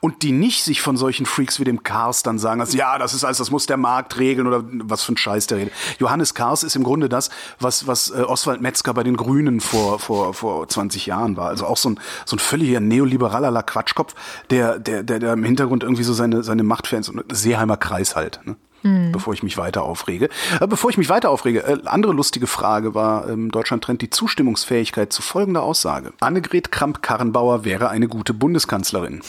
[0.00, 3.14] und die nicht sich von solchen Freaks wie dem Kars dann sagen, also, ja, das
[3.14, 5.72] ist alles, das muss der Markt regeln oder was für ein Scheiß der redet.
[5.98, 9.98] Johannes Kars ist im Grunde das, was, was äh, Oswald Metzger bei den Grünen vor,
[9.98, 11.48] vor, vor 20 Jahren war.
[11.48, 14.14] Also auch so ein, so ein völliger neoliberaler Quatschkopf,
[14.50, 18.40] der, der, der, der im Hintergrund irgendwie so seine, seine Machtfans und Seeheimer Kreis halt.
[18.44, 18.56] Ne?
[18.86, 19.12] Hm.
[19.12, 20.28] bevor ich mich weiter aufrege.
[20.60, 24.10] Äh, bevor ich mich weiter aufrege, äh, andere lustige Frage war, ähm, Deutschland trennt die
[24.10, 26.12] Zustimmungsfähigkeit zu folgender Aussage.
[26.20, 29.22] Annegret Kramp-Karrenbauer wäre eine gute Bundeskanzlerin.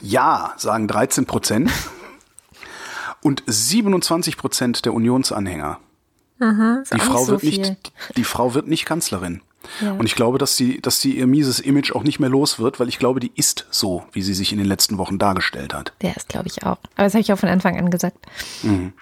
[0.00, 1.70] Ja, sagen 13 Prozent
[3.22, 5.78] und 27 Prozent der Unionsanhänger.
[6.40, 9.42] Aha, die Frau so wird nicht, die Frau wird nicht Kanzlerin.
[9.80, 9.92] Ja.
[9.92, 12.80] Und ich glaube, dass sie, dass sie ihr mieses Image auch nicht mehr los wird,
[12.80, 15.92] weil ich glaube, die ist so, wie sie sich in den letzten Wochen dargestellt hat.
[16.02, 16.78] Der ist, glaube ich, auch.
[16.96, 18.18] Aber das habe ich auch von Anfang an gesagt.
[18.62, 18.92] Mhm.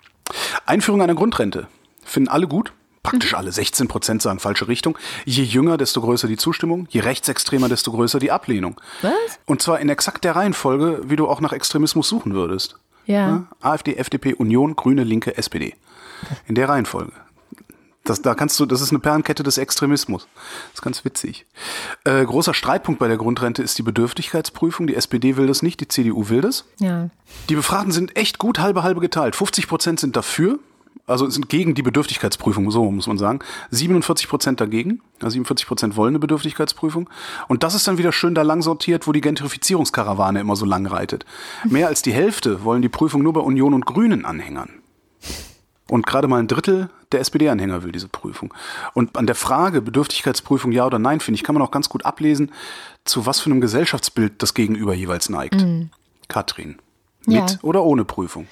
[0.66, 1.66] Einführung einer Grundrente.
[2.05, 2.73] Finden alle gut.
[3.03, 3.38] Praktisch mhm.
[3.38, 4.99] alle 16 Prozent sagen falsche Richtung.
[5.25, 6.87] Je jünger, desto größer die Zustimmung.
[6.90, 8.81] Je rechtsextremer, desto größer die Ablehnung.
[9.03, 9.12] Was?
[9.46, 12.77] Und zwar in exakt der Reihenfolge, wie du auch nach Extremismus suchen würdest.
[13.07, 13.29] Ja.
[13.29, 13.46] ja?
[13.61, 15.75] AfD, FDP, Union, Grüne, Linke, SPD.
[16.46, 17.12] In der Reihenfolge.
[18.04, 20.26] Das, da kannst du, das ist eine Perlenkette des Extremismus.
[20.68, 21.46] Das ist ganz witzig.
[22.04, 24.86] Äh, großer Streitpunkt bei der Grundrente ist die Bedürftigkeitsprüfung.
[24.86, 26.64] Die SPD will das nicht, die CDU will das.
[26.78, 27.10] Ja.
[27.48, 29.36] Die Befragten sind echt gut halbe halbe geteilt.
[29.36, 30.58] 50 Prozent sind dafür,
[31.06, 33.40] also sind gegen die Bedürftigkeitsprüfung, so muss man sagen.
[33.70, 37.10] 47 Prozent dagegen, also 47 Prozent wollen eine Bedürftigkeitsprüfung.
[37.48, 40.86] Und das ist dann wieder schön da lang sortiert, wo die Gentrifizierungskarawane immer so lang
[40.86, 41.26] reitet.
[41.68, 44.79] Mehr als die Hälfte wollen die Prüfung nur bei Union und Grünen anhängern.
[45.90, 48.55] Und gerade mal ein Drittel der SPD-Anhänger will diese Prüfung.
[48.94, 52.05] Und an der Frage Bedürftigkeitsprüfung ja oder nein, finde ich, kann man auch ganz gut
[52.05, 52.53] ablesen,
[53.05, 55.61] zu was für einem Gesellschaftsbild das Gegenüber jeweils neigt.
[55.61, 55.90] Mhm.
[56.29, 56.76] Katrin.
[57.26, 57.59] Mit ja.
[57.62, 58.46] oder ohne Prüfung?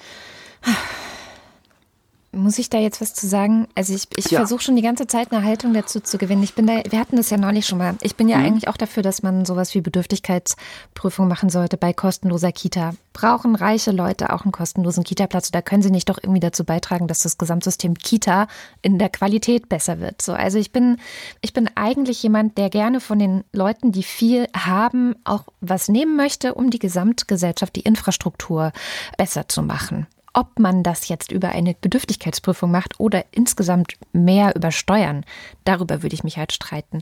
[2.31, 3.67] Muss ich da jetzt was zu sagen?
[3.73, 4.39] Also ich, ich ja.
[4.39, 6.43] versuche schon die ganze Zeit eine Haltung dazu zu gewinnen.
[6.43, 7.95] Ich bin da, wir hatten das ja neulich schon mal.
[8.01, 8.45] Ich bin ja mhm.
[8.45, 12.93] eigentlich auch dafür, dass man sowas wie Bedürftigkeitsprüfung machen sollte bei kostenloser Kita.
[13.13, 15.49] Brauchen reiche Leute auch einen kostenlosen Kita-Platz?
[15.49, 18.47] Da können sie nicht doch irgendwie dazu beitragen, dass das Gesamtsystem Kita
[18.83, 20.21] in der Qualität besser wird.
[20.21, 20.97] So, also ich bin,
[21.41, 26.15] ich bin eigentlich jemand, der gerne von den Leuten, die viel haben, auch was nehmen
[26.15, 28.71] möchte, um die Gesamtgesellschaft, die Infrastruktur
[29.17, 30.05] besser zu machen
[30.39, 35.25] ob man das jetzt über eine Bedürftigkeitsprüfung macht oder insgesamt mehr über Steuern,
[35.65, 37.01] darüber würde ich mich halt streiten.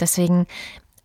[0.00, 0.46] Deswegen,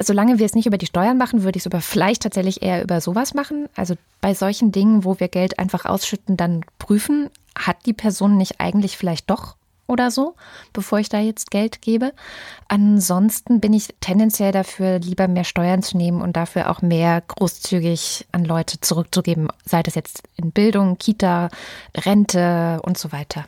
[0.02, 2.82] solange wir es nicht über die Steuern machen, würde ich es aber vielleicht tatsächlich eher
[2.82, 3.67] über sowas machen.
[3.76, 8.62] Also bei solchen Dingen, wo wir Geld einfach ausschütten, dann prüfen, hat die Person nicht
[8.62, 10.36] eigentlich vielleicht doch oder so,
[10.72, 12.13] bevor ich da jetzt Geld gebe.
[12.67, 18.28] Ansonsten bin ich tendenziell dafür, lieber mehr Steuern zu nehmen und dafür auch mehr großzügig
[18.32, 21.50] an Leute zurückzugeben, sei das jetzt in Bildung, Kita,
[21.96, 23.46] Rente und so weiter.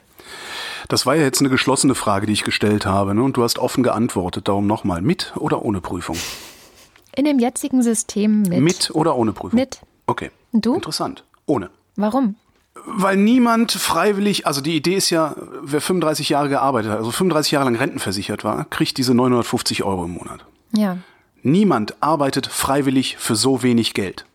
[0.87, 3.23] Das war ja jetzt eine geschlossene Frage, die ich gestellt habe, ne?
[3.23, 4.47] und du hast offen geantwortet.
[4.47, 6.17] Darum nochmal, mit oder ohne Prüfung?
[7.15, 8.59] In dem jetzigen System mit.
[8.59, 9.57] Mit oder ohne Prüfung?
[9.59, 9.79] Mit.
[10.05, 10.31] Okay.
[10.51, 10.75] Und du?
[10.75, 11.23] Interessant.
[11.45, 11.69] Ohne.
[11.95, 12.35] Warum?
[12.85, 17.51] Weil niemand freiwillig, also die Idee ist ja, wer 35 Jahre gearbeitet hat, also 35
[17.51, 20.45] Jahre lang rentenversichert war, kriegt diese 950 Euro im Monat.
[20.71, 20.97] Ja.
[21.41, 24.25] Niemand arbeitet freiwillig für so wenig Geld.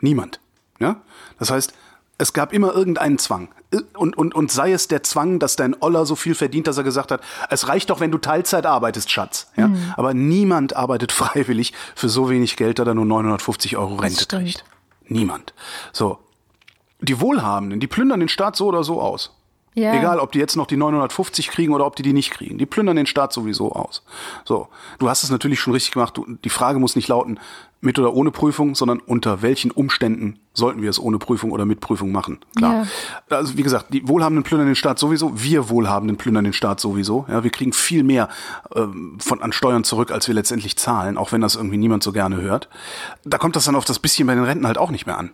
[0.00, 0.40] Niemand.
[0.80, 0.96] Ja?
[1.38, 1.74] Das heißt,
[2.18, 3.48] es gab immer irgendeinen Zwang.
[3.96, 6.84] Und, und, und sei es der Zwang, dass dein Oller so viel verdient, dass er
[6.84, 9.48] gesagt hat, es reicht doch, wenn du Teilzeit arbeitest, Schatz.
[9.56, 9.68] Ja?
[9.68, 9.94] Mhm.
[9.96, 14.64] Aber niemand arbeitet freiwillig für so wenig Geld, dass er nur 950 Euro Rente kriegt.
[15.06, 15.52] Niemand.
[15.92, 16.18] So,
[17.08, 19.36] die Wohlhabenden, die plündern den Staat so oder so aus.
[19.76, 19.92] Ja.
[19.92, 22.58] Egal, ob die jetzt noch die 950 kriegen oder ob die die nicht kriegen.
[22.58, 24.04] Die plündern den Staat sowieso aus.
[24.44, 24.68] So,
[25.00, 26.16] du hast es natürlich schon richtig gemacht.
[26.16, 27.40] Du, die Frage muss nicht lauten,
[27.84, 31.80] mit oder ohne Prüfung, sondern unter welchen Umständen sollten wir es ohne Prüfung oder mit
[31.80, 32.38] Prüfung machen.
[32.56, 32.86] Klar.
[33.30, 33.36] Ja.
[33.36, 37.26] Also wie gesagt, die Wohlhabenden plündern den Staat sowieso, wir Wohlhabenden plündern den Staat sowieso.
[37.28, 38.28] Ja, wir kriegen viel mehr
[38.74, 42.12] ähm, von an Steuern zurück, als wir letztendlich zahlen, auch wenn das irgendwie niemand so
[42.12, 42.68] gerne hört.
[43.24, 45.30] Da kommt das dann auf das bisschen bei den Renten halt auch nicht mehr an.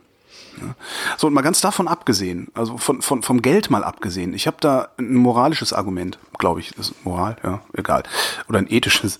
[1.17, 4.57] So, und mal ganz davon abgesehen, also von, von, vom Geld mal abgesehen, ich habe
[4.61, 8.03] da ein moralisches Argument, glaube ich, das ist Moral, ja, egal,
[8.49, 9.19] oder ein ethisches.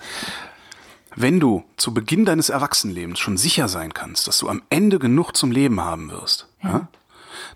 [1.17, 5.37] Wenn du zu Beginn deines Erwachsenenlebens schon sicher sein kannst, dass du am Ende genug
[5.37, 6.71] zum Leben haben wirst, ja.
[6.71, 6.89] Ja,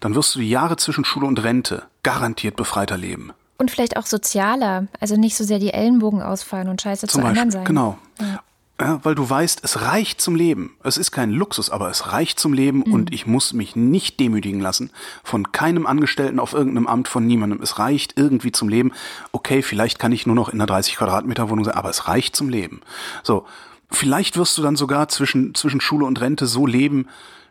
[0.00, 3.32] dann wirst du die Jahre zwischen Schule und Rente garantiert befreiter leben.
[3.56, 7.24] Und vielleicht auch sozialer, also nicht so sehr die Ellenbogen ausfallen und scheiße Zum zu
[7.24, 7.64] Beispiel, anderen sein.
[7.64, 7.98] Genau.
[8.20, 8.42] Ja.
[8.80, 10.76] Ja, weil du weißt, es reicht zum Leben.
[10.82, 12.92] Es ist kein Luxus, aber es reicht zum Leben mhm.
[12.92, 14.90] und ich muss mich nicht demütigen lassen
[15.22, 17.62] von keinem Angestellten auf irgendeinem Amt, von niemandem.
[17.62, 18.92] Es reicht irgendwie zum Leben.
[19.30, 22.34] Okay, vielleicht kann ich nur noch in einer 30 Quadratmeter Wohnung sein, aber es reicht
[22.34, 22.80] zum Leben.
[23.22, 23.46] So.
[23.90, 27.06] Vielleicht wirst du dann sogar zwischen, zwischen Schule und Rente so leben,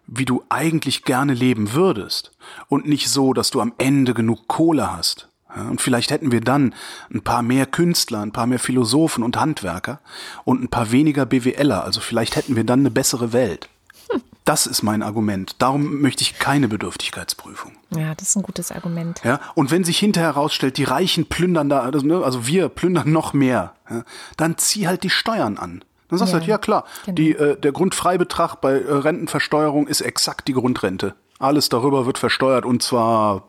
[0.08, 2.32] wie du eigentlich gerne leben würdest.
[2.68, 5.30] Und nicht so, dass du am Ende genug Kohle hast.
[5.56, 6.74] Ja, und vielleicht hätten wir dann
[7.14, 10.00] ein paar mehr Künstler, ein paar mehr Philosophen und Handwerker
[10.44, 11.84] und ein paar weniger BWLer.
[11.84, 13.70] Also vielleicht hätten wir dann eine bessere Welt.
[14.46, 15.56] Das ist mein Argument.
[15.60, 17.72] Darum möchte ich keine Bedürftigkeitsprüfung.
[17.96, 19.22] Ja, das ist ein gutes Argument.
[19.24, 23.32] Ja, und wenn sich hinterher herausstellt, die Reichen plündern da, ne, also wir plündern noch
[23.32, 24.04] mehr, ja,
[24.36, 25.82] dann zieh halt die Steuern an.
[26.10, 27.16] Dann sagst du halt, ja klar, genau.
[27.16, 31.16] die, äh, der Grundfreibetrag bei äh, Rentenversteuerung ist exakt die Grundrente.
[31.40, 33.48] Alles darüber wird versteuert und zwar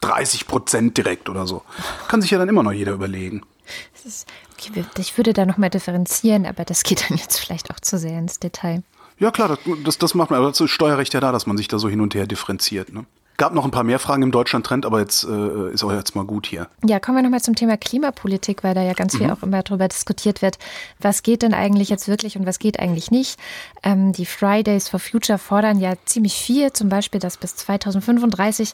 [0.00, 1.62] 30 Prozent direkt oder so.
[2.08, 3.42] Kann sich ja dann immer noch jeder überlegen.
[4.04, 7.80] Ist, okay, ich würde da noch mal differenzieren, aber das geht dann jetzt vielleicht auch
[7.80, 8.82] zu sehr ins Detail.
[9.18, 11.56] Ja klar, das, das, das macht man, aber dazu ist Steuerrecht ja da, dass man
[11.56, 12.92] sich da so hin und her differenziert.
[12.92, 13.06] Ne?
[13.38, 16.24] Gab noch ein paar mehr Fragen im Deutschland-Trend, aber jetzt äh, ist auch jetzt mal
[16.24, 16.68] gut hier.
[16.86, 19.32] Ja, kommen wir nochmal zum Thema Klimapolitik, weil da ja ganz viel mhm.
[19.32, 20.58] auch immer darüber diskutiert wird.
[21.00, 23.38] Was geht denn eigentlich jetzt wirklich und was geht eigentlich nicht?
[23.82, 28.72] Ähm, die Fridays for Future fordern ja ziemlich viel, zum Beispiel, dass bis 2035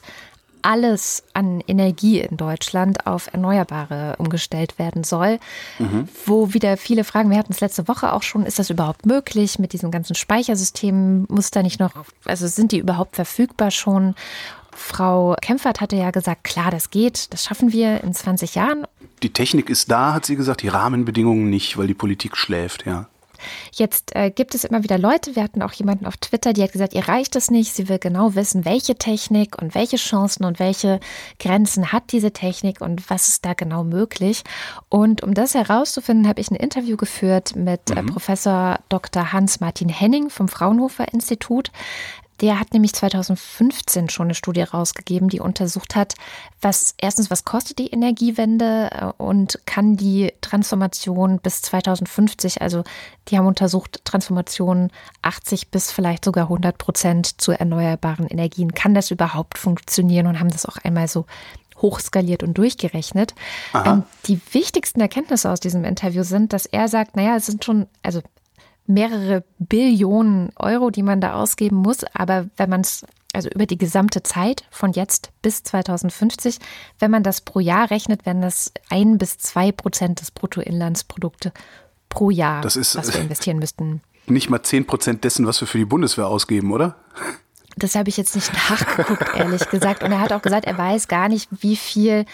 [0.63, 5.39] alles an Energie in Deutschland auf Erneuerbare umgestellt werden soll.
[5.79, 6.07] Mhm.
[6.25, 9.59] Wo wieder viele fragen, wir hatten es letzte Woche auch schon, ist das überhaupt möglich
[9.59, 11.25] mit diesen ganzen Speichersystemen?
[11.29, 11.91] Muss da nicht noch,
[12.25, 14.15] also sind die überhaupt verfügbar schon?
[14.75, 18.87] Frau Kempfert hatte ja gesagt, klar, das geht, das schaffen wir in 20 Jahren.
[19.21, 23.07] Die Technik ist da, hat sie gesagt, die Rahmenbedingungen nicht, weil die Politik schläft, ja.
[23.73, 26.71] Jetzt äh, gibt es immer wieder Leute, wir hatten auch jemanden auf Twitter, die hat
[26.71, 30.59] gesagt, ihr reicht es nicht, sie will genau wissen, welche Technik und welche Chancen und
[30.59, 30.99] welche
[31.39, 34.43] Grenzen hat diese Technik und was ist da genau möglich.
[34.89, 38.07] Und um das herauszufinden, habe ich ein Interview geführt mit äh, mhm.
[38.07, 39.33] Professor Dr.
[39.33, 41.71] Hans-Martin Henning vom Fraunhofer Institut.
[42.41, 46.15] Der hat nämlich 2015 schon eine Studie rausgegeben, die untersucht hat,
[46.61, 52.83] was erstens, was kostet die Energiewende äh, und kann die Transformation bis 2050, also
[53.27, 54.89] die haben untersucht, Transformation
[55.21, 58.73] 80 bis vielleicht sogar 100 Prozent zu erneuerbaren Energien.
[58.73, 61.25] Kann das überhaupt funktionieren und haben das auch einmal so
[61.81, 63.35] hochskaliert und durchgerechnet.
[63.73, 67.87] Ähm, die wichtigsten Erkenntnisse aus diesem Interview sind, dass er sagt, naja, es sind schon,
[68.01, 68.21] also
[68.85, 72.03] mehrere Billionen Euro, die man da ausgeben muss.
[72.13, 76.59] Aber wenn man es, also über die gesamte Zeit von jetzt bis 2050,
[76.99, 81.51] wenn man das pro Jahr rechnet, werden das ein bis zwei Prozent des Bruttoinlandsprodukte
[82.09, 84.01] pro Jahr, das ist, was wir investieren müssten.
[84.25, 86.95] Nicht mal zehn Prozent dessen, was wir für die Bundeswehr ausgeben, oder?
[87.77, 90.03] Das habe ich jetzt nicht nachgeguckt, ehrlich gesagt.
[90.03, 92.25] Und er hat auch gesagt, er weiß gar nicht, wie viel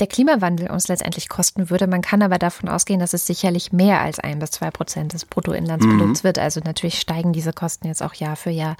[0.00, 1.86] der Klimawandel uns letztendlich kosten würde.
[1.86, 5.24] Man kann aber davon ausgehen, dass es sicherlich mehr als ein bis zwei Prozent des
[5.24, 6.24] Bruttoinlandsprodukts mhm.
[6.24, 6.38] wird.
[6.38, 8.76] Also natürlich steigen diese Kosten jetzt auch Jahr für Jahr.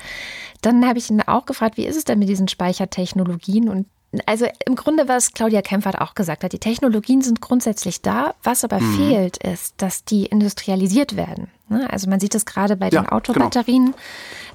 [0.62, 3.68] Dann habe ich ihn auch gefragt, wie ist es denn mit diesen Speichertechnologien?
[3.68, 3.87] Und
[4.27, 8.35] also im Grunde, was Claudia Kempfert auch gesagt hat, die Technologien sind grundsätzlich da.
[8.42, 8.96] Was aber mhm.
[8.96, 11.48] fehlt, ist, dass die industrialisiert werden.
[11.68, 11.90] Ne?
[11.90, 13.87] Also man sieht es gerade bei ja, den Autobatterien.
[13.87, 13.96] Genau.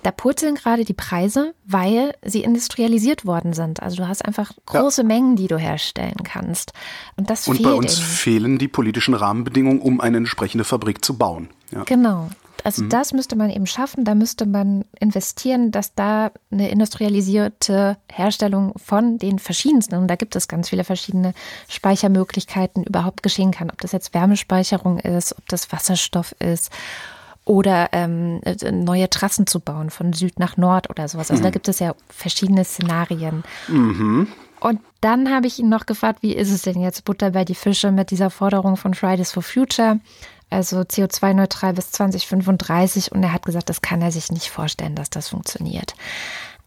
[0.03, 3.81] Da purzeln gerade die Preise, weil sie industrialisiert worden sind.
[3.81, 5.07] Also du hast einfach große ja.
[5.07, 6.73] Mengen, die du herstellen kannst.
[7.15, 8.07] Und das Und fehlt bei uns eben.
[8.07, 11.49] fehlen die politischen Rahmenbedingungen, um eine entsprechende Fabrik zu bauen.
[11.71, 11.83] Ja.
[11.83, 12.29] Genau.
[12.63, 12.89] Also mhm.
[12.89, 19.17] das müsste man eben schaffen, da müsste man investieren, dass da eine industrialisierte Herstellung von
[19.17, 21.33] den verschiedensten, und da gibt es ganz viele verschiedene
[21.69, 23.69] Speichermöglichkeiten, überhaupt geschehen kann.
[23.69, 26.71] Ob das jetzt Wärmespeicherung ist, ob das Wasserstoff ist
[27.45, 28.41] oder ähm,
[28.71, 31.31] neue Trassen zu bauen von Süd nach Nord oder sowas.
[31.31, 31.45] Also mhm.
[31.45, 33.43] da gibt es ja verschiedene Szenarien.
[33.69, 34.27] Mhm.
[34.59, 37.55] Und dann habe ich ihn noch gefragt, wie ist es denn jetzt Butter bei die
[37.55, 39.99] Fische mit dieser Forderung von Fridays for Future?
[40.49, 43.11] Also CO2-neutral bis 2035.
[43.11, 45.95] Und er hat gesagt, das kann er sich nicht vorstellen, dass das funktioniert.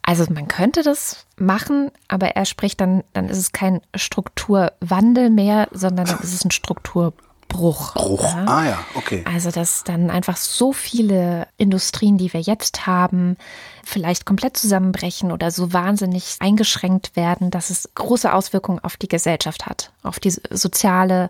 [0.03, 5.69] Also man könnte das machen, aber er spricht dann, dann ist es kein Strukturwandel mehr,
[5.73, 7.31] sondern dann ist es ein Strukturbruch.
[7.51, 7.95] Bruch.
[7.97, 8.45] Ja?
[8.47, 9.25] Ah ja, okay.
[9.27, 13.37] Also dass dann einfach so viele Industrien, die wir jetzt haben,
[13.85, 19.67] vielleicht komplett zusammenbrechen oder so wahnsinnig eingeschränkt werden, dass es große Auswirkungen auf die Gesellschaft
[19.67, 21.29] hat, auf die soziale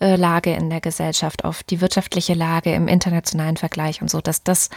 [0.00, 4.42] äh, Lage in der Gesellschaft, auf die wirtschaftliche Lage im internationalen Vergleich und so, dass
[4.42, 4.70] das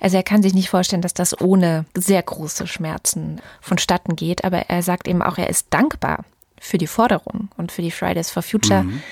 [0.00, 4.70] also er kann sich nicht vorstellen, dass das ohne sehr große Schmerzen vonstatten geht, aber
[4.70, 6.24] er sagt eben auch, er ist dankbar
[6.58, 9.02] für die Forderung und für die Fridays for Future, mhm.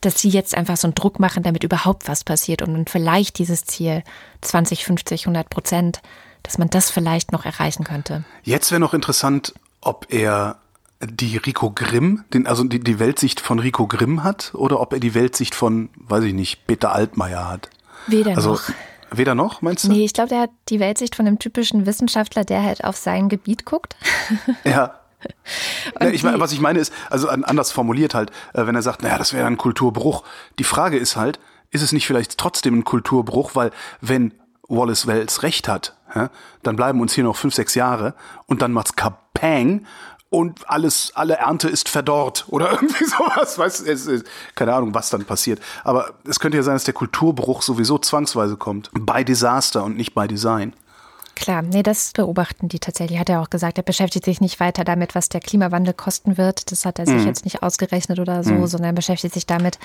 [0.00, 3.64] dass sie jetzt einfach so einen Druck machen, damit überhaupt was passiert und vielleicht dieses
[3.64, 4.02] Ziel
[4.40, 6.00] 20, 50, 100 Prozent,
[6.42, 8.24] dass man das vielleicht noch erreichen könnte.
[8.42, 9.52] Jetzt wäre noch interessant,
[9.82, 10.56] ob er
[11.00, 15.00] die Rico Grimm, den, also die, die Weltsicht von Rico Grimm hat oder ob er
[15.00, 17.70] die Weltsicht von, weiß ich nicht, Peter Altmaier hat.
[18.06, 18.62] Weder also, noch.
[19.10, 19.88] Weder noch, meinst du?
[19.88, 23.28] Nee, ich glaube, der hat die Weltsicht von einem typischen Wissenschaftler, der halt auf sein
[23.28, 23.96] Gebiet guckt.
[24.64, 24.94] Ja.
[26.00, 29.18] ja ich was ich meine ist, also anders formuliert halt, äh, wenn er sagt, naja,
[29.18, 30.24] das wäre ein Kulturbruch.
[30.58, 31.40] Die Frage ist halt,
[31.70, 33.70] ist es nicht vielleicht trotzdem ein Kulturbruch, weil
[34.00, 34.34] wenn
[34.68, 35.96] Wallace Wells recht hat,
[36.62, 38.14] dann bleiben uns hier noch fünf, sechs Jahre
[38.46, 39.86] und dann macht's Kapang
[40.30, 43.58] und alles, alle Ernte ist verdorrt oder irgendwie sowas.
[43.58, 44.24] Weißt, es,
[44.54, 45.60] keine Ahnung, was dann passiert.
[45.84, 48.90] Aber es könnte ja sein, dass der Kulturbruch sowieso zwangsweise kommt.
[48.92, 50.74] Bei Desaster und nicht bei Design.
[51.34, 53.18] Klar, nee, das beobachten die tatsächlich.
[53.18, 56.72] Hat er auch gesagt, er beschäftigt sich nicht weiter damit, was der Klimawandel kosten wird.
[56.72, 57.26] Das hat er sich mhm.
[57.26, 58.66] jetzt nicht ausgerechnet oder so, mhm.
[58.66, 59.78] sondern er beschäftigt sich damit,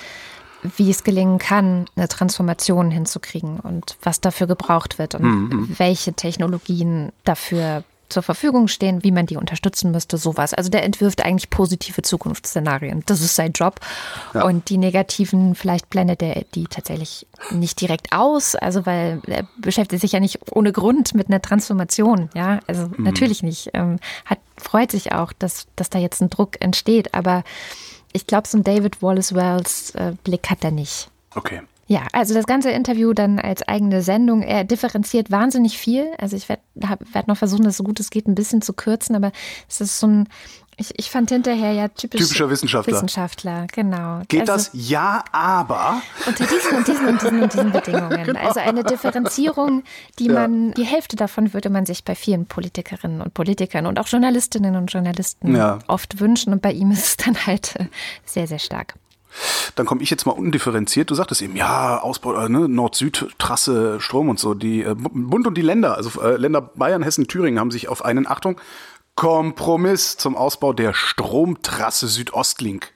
[0.78, 5.76] wie es gelingen kann, eine Transformation hinzukriegen und was dafür gebraucht wird und mhm.
[5.78, 7.84] welche Technologien dafür
[8.14, 10.54] zur Verfügung stehen, wie man die unterstützen müsste, sowas.
[10.54, 13.04] Also der entwirft eigentlich positive Zukunftsszenarien.
[13.06, 13.80] Das ist sein Job.
[14.34, 14.46] Ja.
[14.46, 20.02] Und die negativen, vielleicht blendet er die tatsächlich nicht direkt aus, also weil er beschäftigt
[20.02, 23.04] sich ja nicht ohne Grund mit einer Transformation, ja, also mhm.
[23.04, 23.72] natürlich nicht.
[23.74, 27.44] Ähm, hat, freut sich auch, dass, dass da jetzt ein Druck entsteht, aber
[28.14, 31.10] ich glaube, so ein David Wallace Wells äh, Blick hat er nicht.
[31.36, 31.62] Okay.
[31.88, 34.42] Ja, also das ganze Interview dann als eigene Sendung.
[34.42, 36.12] Er differenziert wahnsinnig viel.
[36.18, 39.16] Also ich werde werd noch versuchen, das so gut es geht ein bisschen zu kürzen,
[39.16, 39.32] aber
[39.68, 40.30] es ist so ein,
[40.78, 42.94] ich, ich fand hinterher ja typisch typischer Wissenschaftler.
[42.94, 44.22] Wissenschaftler, genau.
[44.28, 44.70] Geht also, das?
[44.74, 46.02] Ja, aber.
[46.26, 48.24] Unter diesen und diesen und diesen und diesen Bedingungen.
[48.24, 48.40] Genau.
[48.40, 49.84] Also eine Differenzierung,
[50.20, 50.34] die ja.
[50.34, 54.76] man, die Hälfte davon würde man sich bei vielen Politikerinnen und Politikern und auch Journalistinnen
[54.76, 55.80] und Journalisten ja.
[55.88, 56.54] oft wünschen.
[56.54, 57.86] Und bei ihm ist es dann halt äh,
[58.26, 58.96] sehr, sehr stark.
[59.76, 61.10] Dann komme ich jetzt mal undifferenziert.
[61.10, 64.54] Du sagtest eben, ja, Ausbau, äh, ne, Nord-Süd-Trasse, Strom und so.
[64.54, 68.06] Die äh, Bund und die Länder, also äh, Länder Bayern, Hessen, Thüringen, haben sich auf
[68.06, 68.60] einen, Achtung,
[69.16, 72.92] Kompromiss zum Ausbau der Stromtrasse Südostlink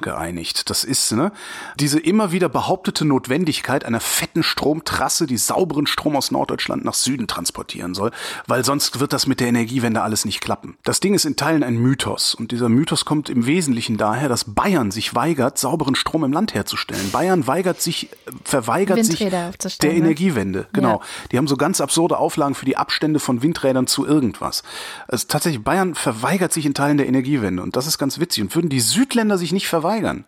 [0.00, 0.68] geeinigt.
[0.68, 1.32] Das ist ne,
[1.80, 7.26] diese immer wieder behauptete Notwendigkeit einer fetten Stromtrasse, die sauberen Strom aus Norddeutschland nach Süden
[7.26, 8.10] transportieren soll,
[8.46, 10.76] weil sonst wird das mit der Energiewende alles nicht klappen.
[10.84, 14.44] Das Ding ist in Teilen ein Mythos und dieser Mythos kommt im Wesentlichen daher, dass
[14.44, 17.10] Bayern sich weigert, sauberen Strom im Land herzustellen.
[17.10, 18.10] Bayern weigert sich,
[18.44, 19.52] verweigert sich der
[19.92, 19.96] ne?
[19.96, 20.66] Energiewende.
[20.72, 21.00] Genau.
[21.00, 21.00] Ja.
[21.32, 24.62] Die haben so ganz absurde Auflagen für die Abstände von Windrädern zu irgendwas.
[25.08, 28.42] Also tatsächlich, Bayern verweigert sich in Teilen der Energiewende und das ist ganz witzig.
[28.42, 30.24] Und würden die Südländer sich nicht verweigern, verweigern.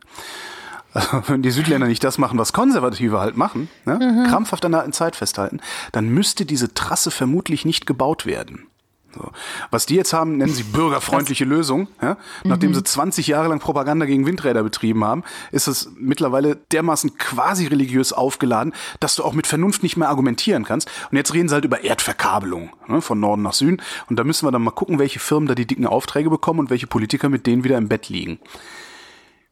[1.26, 3.98] Wenn die Südländer nicht das machen, was Konservative halt machen, ne?
[4.00, 4.30] mhm.
[4.30, 5.60] krampfhaft an der alten Zeit festhalten,
[5.92, 8.66] dann müsste diese Trasse vermutlich nicht gebaut werden.
[9.14, 9.30] So.
[9.70, 11.88] Was die jetzt haben, nennen sie bürgerfreundliche das Lösung.
[12.00, 12.18] Ja?
[12.44, 12.74] Nachdem mhm.
[12.74, 18.12] sie 20 Jahre lang Propaganda gegen Windräder betrieben haben, ist es mittlerweile dermaßen quasi religiös
[18.12, 20.90] aufgeladen, dass du auch mit Vernunft nicht mehr argumentieren kannst.
[21.10, 23.00] Und jetzt reden sie halt über Erdverkabelung ne?
[23.00, 23.82] von Norden nach Süden.
[24.08, 26.70] Und da müssen wir dann mal gucken, welche Firmen da die dicken Aufträge bekommen und
[26.70, 28.38] welche Politiker mit denen wieder im Bett liegen.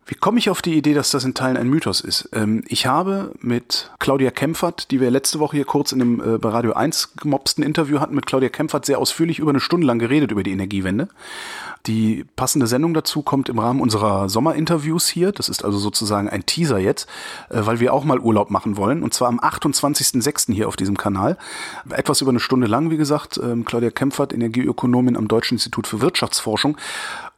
[0.09, 2.29] Wie komme ich auf die Idee, dass das in Teilen ein Mythos ist?
[2.33, 6.39] Ähm, ich habe mit Claudia Kempfert, die wir letzte Woche hier kurz in dem äh,
[6.39, 9.99] bei Radio 1 gemobsten Interview hatten, mit Claudia Kempfert sehr ausführlich über eine Stunde lang
[9.99, 11.09] geredet über die Energiewende.
[11.87, 15.33] Die passende Sendung dazu kommt im Rahmen unserer Sommerinterviews hier.
[15.33, 17.09] Das ist also sozusagen ein Teaser jetzt,
[17.49, 19.03] äh, weil wir auch mal Urlaub machen wollen.
[19.03, 20.53] Und zwar am 28.06.
[20.53, 21.37] hier auf diesem Kanal.
[21.91, 23.41] Etwas über eine Stunde lang, wie gesagt.
[23.43, 26.77] Ähm, Claudia Kempfert, Energieökonomin am Deutschen Institut für Wirtschaftsforschung.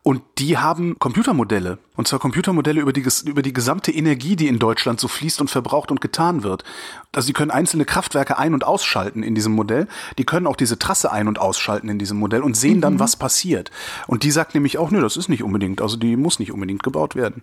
[0.03, 1.79] Und die haben Computermodelle.
[1.97, 5.51] Und zwar Computermodelle über die, über die gesamte Energie, die in Deutschland so fließt und
[5.51, 6.65] verbraucht und getan wird.
[7.13, 9.89] Also die können einzelne Kraftwerke ein- und ausschalten in diesem Modell.
[10.17, 13.01] Die können auch diese Trasse ein- und ausschalten in diesem Modell und sehen dann, mhm.
[13.01, 13.71] was passiert.
[14.07, 16.83] Und die sagt nämlich auch, nö, das ist nicht unbedingt, also die muss nicht unbedingt
[16.83, 17.43] gebaut werden.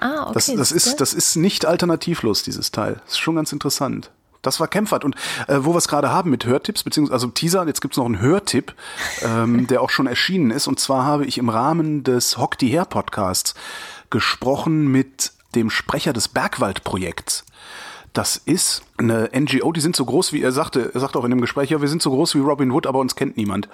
[0.00, 0.32] Ah, okay.
[0.34, 3.00] Das, das, ist, das ist nicht alternativlos, dieses Teil.
[3.04, 4.10] Das ist schon ganz interessant.
[4.46, 5.04] Das war Kempfert.
[5.04, 5.16] Und
[5.48, 8.20] äh, wo wir es gerade haben mit Hörtipps, beziehungsweise also Teaser, jetzt gibt's noch einen
[8.20, 8.74] Hörtipp,
[9.22, 10.66] ähm, der auch schon erschienen ist.
[10.66, 13.54] Und zwar habe ich im Rahmen des Hock die Her Podcasts
[14.10, 17.44] gesprochen mit dem Sprecher des Bergwald-Projekts.
[18.14, 21.30] Das ist eine NGO, die sind so groß wie er sagte, er sagte auch in
[21.30, 23.68] dem Gespräch, ja, wir sind so groß wie Robin Hood, aber uns kennt niemand.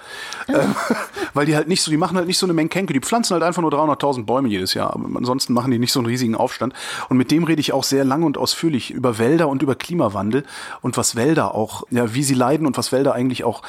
[0.47, 0.75] Ähm,
[1.35, 3.33] weil die halt nicht so, die machen halt nicht so eine Menge Kenke, die pflanzen
[3.33, 6.33] halt einfach nur 300.000 Bäume jedes Jahr, aber ansonsten machen die nicht so einen riesigen
[6.33, 6.73] Aufstand.
[7.07, 10.43] Und mit dem rede ich auch sehr lang und ausführlich über Wälder und über Klimawandel
[10.81, 13.61] und was Wälder auch, ja, wie sie leiden und was Wälder eigentlich auch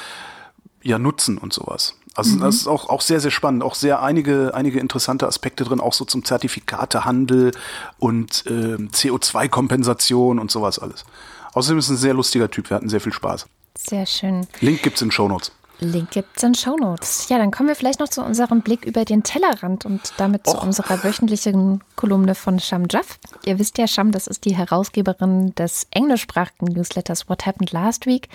[0.81, 1.95] ja nutzen und sowas.
[2.15, 2.41] Also mhm.
[2.41, 3.63] das ist auch, auch sehr, sehr spannend.
[3.63, 7.51] Auch sehr einige, einige interessante Aspekte drin, auch so zum Zertifikatehandel
[7.99, 11.05] und äh, CO2-Kompensation und sowas alles.
[11.53, 12.69] Außerdem ist es ein sehr lustiger Typ.
[12.69, 13.47] Wir hatten sehr viel Spaß.
[13.77, 14.47] Sehr schön.
[14.59, 15.51] Link gibt's in Show Notes.
[15.79, 17.29] Link gibt es in Shownotes.
[17.29, 20.57] Ja, dann kommen wir vielleicht noch zu unserem Blick über den Tellerrand und damit zu
[20.57, 23.19] unserer wöchentlichen Kolumne von Sham Jaff.
[23.45, 28.29] Ihr wisst ja, Sham, das ist die Herausgeberin des englischsprachigen Newsletters What Happened Last Week.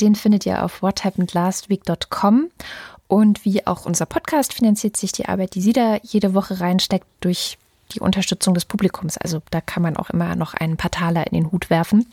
[0.00, 2.50] Den findet ihr auf whathappenedlastweek.com.
[3.08, 7.06] Und wie auch unser Podcast finanziert sich die Arbeit, die sie da jede Woche reinsteckt,
[7.20, 7.58] durch
[7.92, 9.16] die Unterstützung des Publikums.
[9.16, 12.06] Also da kann man auch immer noch einen paar Taler in den Hut werfen.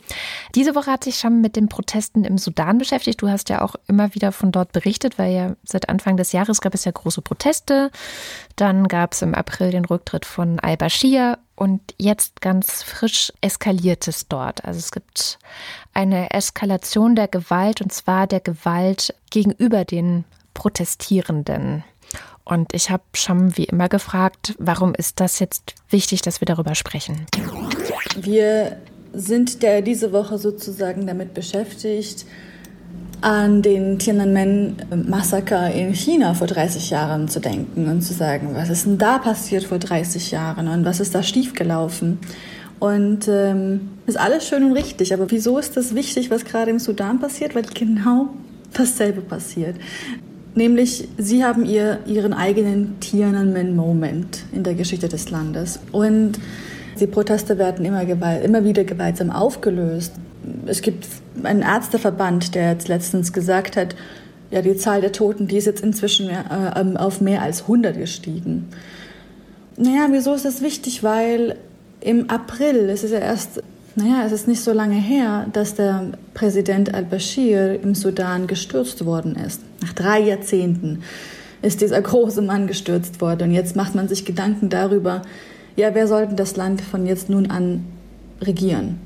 [0.54, 3.20] Diese Woche hat sich schon mit den Protesten im Sudan beschäftigt.
[3.20, 6.60] Du hast ja auch immer wieder von dort berichtet, weil ja seit Anfang des Jahres
[6.60, 7.90] gab es ja große Proteste.
[8.56, 14.28] Dann gab es im April den Rücktritt von al-Bashir und jetzt ganz frisch eskaliert es
[14.28, 14.64] dort.
[14.64, 15.38] Also es gibt
[15.94, 20.24] eine Eskalation der Gewalt und zwar der Gewalt gegenüber den
[20.56, 21.84] Protestierenden.
[22.44, 26.74] Und ich habe schon wie immer gefragt, warum ist das jetzt wichtig, dass wir darüber
[26.74, 27.26] sprechen?
[28.16, 28.78] Wir
[29.12, 32.24] sind der, diese Woche sozusagen damit beschäftigt,
[33.20, 38.86] an den Tiananmen-Massaker in China vor 30 Jahren zu denken und zu sagen, was ist
[38.86, 42.18] denn da passiert vor 30 Jahren und was ist da schiefgelaufen?
[42.78, 46.78] Und ähm, ist alles schön und richtig, aber wieso ist das wichtig, was gerade im
[46.78, 47.54] Sudan passiert?
[47.54, 48.28] Weil genau
[48.72, 49.76] dasselbe passiert.
[50.56, 55.78] Nämlich, sie haben ihr, ihren eigenen Tiananmen-Moment in der Geschichte des Landes.
[55.92, 56.38] Und
[56.98, 58.02] die Proteste werden immer,
[58.42, 60.14] immer wieder gewaltsam aufgelöst.
[60.64, 61.06] Es gibt
[61.42, 63.96] einen Ärzteverband, der jetzt letztens gesagt hat,
[64.50, 67.98] ja, die Zahl der Toten, die ist jetzt inzwischen mehr, äh, auf mehr als 100
[67.98, 68.68] gestiegen.
[69.76, 71.02] Naja, wieso ist das wichtig?
[71.02, 71.56] Weil
[72.00, 73.62] im April, es ist ja erst
[73.96, 79.36] naja, es ist nicht so lange her, dass der Präsident al-Bashir im Sudan gestürzt worden
[79.36, 79.62] ist.
[79.80, 81.02] Nach drei Jahrzehnten
[81.62, 83.48] ist dieser große Mann gestürzt worden.
[83.48, 85.22] Und jetzt macht man sich Gedanken darüber,
[85.76, 87.86] ja, wer sollte das Land von jetzt nun an
[88.42, 88.98] regieren?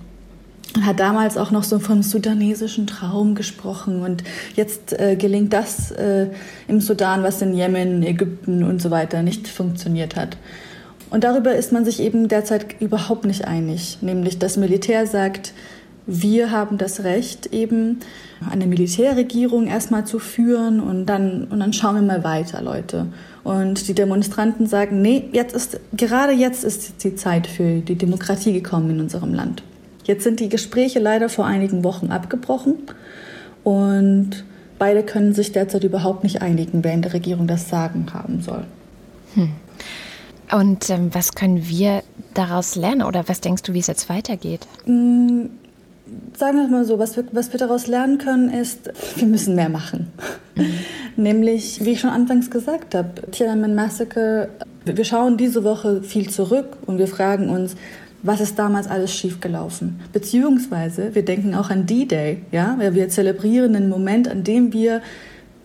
[0.75, 4.03] Und hat damals auch noch so vom sudanesischen Traum gesprochen.
[4.03, 4.25] Und
[4.57, 6.29] jetzt äh, gelingt das äh,
[6.67, 10.37] im Sudan, was in Jemen, Ägypten und so weiter nicht funktioniert hat.
[11.11, 13.99] Und darüber ist man sich eben derzeit überhaupt nicht einig.
[14.01, 15.53] Nämlich das Militär sagt,
[16.07, 18.01] wir haben das Recht, eben
[18.49, 23.07] eine Militärregierung erstmal zu führen und dann, und dann schauen wir mal weiter, Leute.
[23.45, 28.53] Und die Demonstranten sagen, nee, jetzt ist, gerade jetzt ist die Zeit für die Demokratie
[28.53, 29.63] gekommen in unserem Land.
[30.05, 32.75] Jetzt sind die Gespräche leider vor einigen Wochen abgebrochen
[33.63, 34.45] und
[34.79, 38.65] beide können sich derzeit überhaupt nicht einigen, wer in der Regierung das Sagen haben soll.
[39.35, 39.51] Hm.
[40.53, 42.03] Und ähm, was können wir
[42.35, 44.67] daraus lernen oder was denkst du, wie es jetzt weitergeht?
[44.87, 45.47] Mm,
[46.37, 49.69] sagen wir mal so, was wir, was wir daraus lernen können, ist, wir müssen mehr
[49.69, 50.13] machen.
[50.57, 50.75] Mhm.
[51.17, 54.49] Nämlich, wie ich schon anfangs gesagt habe, Tiananmen Massacre,
[54.85, 57.77] wir schauen diese Woche viel zurück und wir fragen uns,
[58.23, 60.01] was ist damals alles schiefgelaufen?
[60.13, 65.01] Beziehungsweise, wir denken auch an D-Day, ja, wir zelebrieren einen Moment, an dem wir,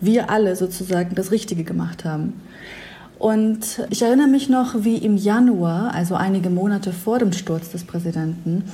[0.00, 2.40] wir alle sozusagen das Richtige gemacht haben.
[3.18, 7.84] Und ich erinnere mich noch, wie im Januar, also einige Monate vor dem Sturz des
[7.84, 8.64] Präsidenten,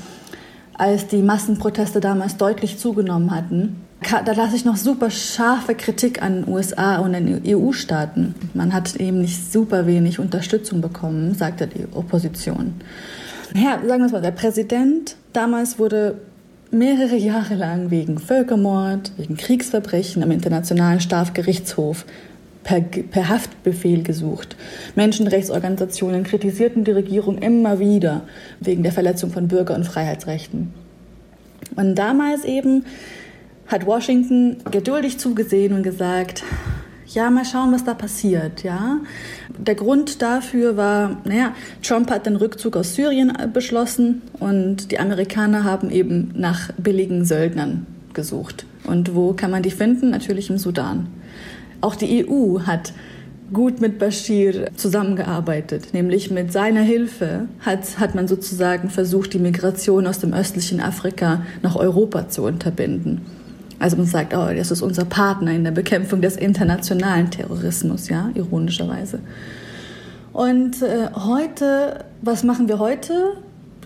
[0.75, 3.77] als die Massenproteste damals deutlich zugenommen hatten,
[4.25, 8.35] da lasse ich noch super scharfe Kritik an den USA und den EU-Staaten.
[8.53, 12.75] Man hat eben nicht super wenig Unterstützung bekommen, sagte die Opposition.
[13.55, 16.17] Ja, sagen wir es mal, der Präsident damals wurde
[16.73, 22.07] mehrere Jahre lang wegen Völkermord, wegen Kriegsverbrechen am Internationalen Strafgerichtshof
[22.65, 24.57] per, per Haftbefehl gesucht.
[24.95, 28.23] Menschenrechtsorganisationen kritisierten die Regierung immer wieder
[28.61, 30.73] wegen der Verletzung von Bürger- und Freiheitsrechten.
[31.77, 32.85] Und damals eben
[33.67, 36.43] hat Washington geduldig zugesehen und gesagt,
[37.07, 38.99] ja, mal schauen, was da passiert, ja.
[39.59, 45.65] Der Grund dafür war, naja, Trump hat den Rückzug aus Syrien beschlossen und die Amerikaner
[45.65, 48.65] haben eben nach billigen Söldnern gesucht.
[48.85, 50.11] Und wo kann man die finden?
[50.11, 51.07] Natürlich im Sudan.
[51.83, 52.95] Auch die EU hat
[53.53, 60.07] gut mit Bashir zusammengearbeitet, nämlich mit seiner Hilfe hat, hat man sozusagen versucht, die Migration
[60.07, 63.21] aus dem östlichen Afrika nach Europa zu unterbinden.
[63.79, 68.31] Also man sagt, oh, das ist unser Partner in der Bekämpfung des internationalen Terrorismus, ja,
[68.35, 69.19] ironischerweise.
[70.33, 73.35] Und äh, heute, was machen wir heute?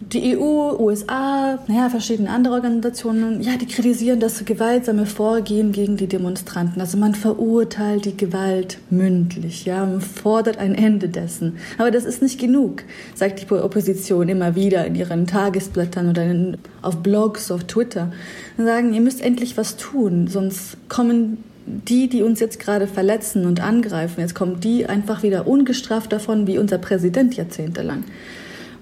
[0.00, 6.06] Die EU, USA, naja, verschiedene andere Organisationen, ja, die kritisieren das gewaltsame Vorgehen gegen die
[6.06, 6.80] Demonstranten.
[6.80, 11.56] Also man verurteilt die Gewalt mündlich, ja, man fordert ein Ende dessen.
[11.78, 12.84] Aber das ist nicht genug,
[13.14, 18.12] sagt die Opposition immer wieder in ihren Tagesblättern oder in, auf Blogs, auf Twitter.
[18.58, 23.44] Und sagen, ihr müsst endlich was tun, sonst kommen die, die uns jetzt gerade verletzen
[23.44, 28.04] und angreifen, jetzt kommen die einfach wieder ungestraft davon, wie unser Präsident jahrzehntelang.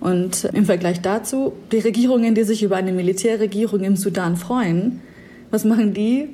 [0.05, 5.01] Und im Vergleich dazu, die Regierungen, die sich über eine Militärregierung im Sudan freuen,
[5.51, 6.29] was machen die?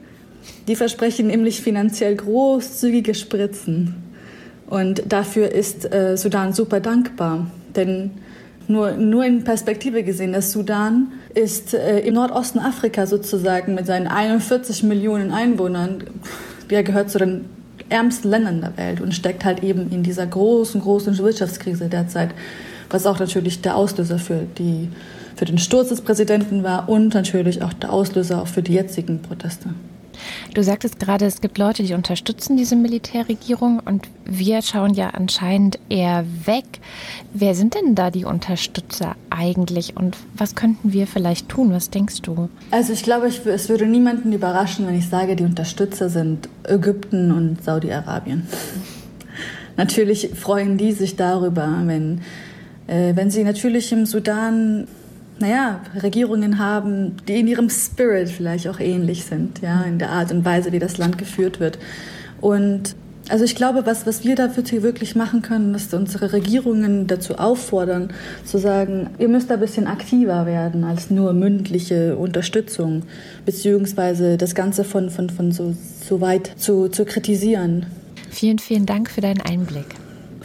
[0.66, 3.94] Die versprechen nämlich finanziell großzügige Spritzen.
[4.68, 7.46] Und dafür ist äh, Sudan super dankbar.
[7.76, 8.10] Denn
[8.66, 14.08] nur, nur in Perspektive gesehen, der Sudan ist äh, im Nordosten Afrika sozusagen mit seinen
[14.08, 16.02] 41 Millionen Einwohnern,
[16.70, 17.44] der gehört zu den
[17.88, 22.30] ärmsten Ländern der Welt und steckt halt eben in dieser großen, großen Wirtschaftskrise derzeit,
[22.90, 24.88] was auch natürlich der Auslöser für, die,
[25.36, 29.22] für den Sturz des Präsidenten war und natürlich auch der Auslöser auch für die jetzigen
[29.22, 29.70] Proteste.
[30.54, 35.78] Du sagtest gerade, es gibt Leute, die unterstützen diese Militärregierung und wir schauen ja anscheinend
[35.88, 36.64] eher weg.
[37.32, 41.72] Wer sind denn da die Unterstützer eigentlich und was könnten wir vielleicht tun?
[41.72, 42.48] Was denkst du?
[42.70, 47.32] Also ich glaube, ich, es würde niemanden überraschen, wenn ich sage, die Unterstützer sind Ägypten
[47.32, 48.46] und Saudi-Arabien.
[49.76, 52.20] natürlich freuen die sich darüber, wenn,
[52.90, 54.88] wenn sie natürlich im Sudan
[55.40, 60.30] naja, Regierungen haben, die in ihrem Spirit vielleicht auch ähnlich sind, ja, in der Art
[60.32, 61.78] und Weise, wie das Land geführt wird.
[62.40, 62.94] Und
[63.30, 68.10] also ich glaube, was, was wir dafür wirklich machen können, ist unsere Regierungen dazu auffordern,
[68.44, 73.04] zu sagen, ihr müsst da ein bisschen aktiver werden als nur mündliche Unterstützung,
[73.46, 75.74] beziehungsweise das Ganze von, von, von so,
[76.06, 77.86] so weit zu, zu kritisieren.
[78.30, 79.99] Vielen, vielen Dank für deinen Einblick.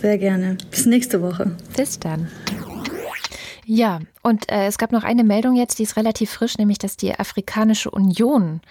[0.06, 0.56] Sehr gerne.
[0.70, 1.58] Bis nächste Woche.
[1.76, 2.30] Bis dann.
[3.66, 6.96] Ja, und äh, es gab noch eine Meldung jetzt, die ist relativ frisch, nämlich dass
[6.96, 8.62] die Afrikanische Union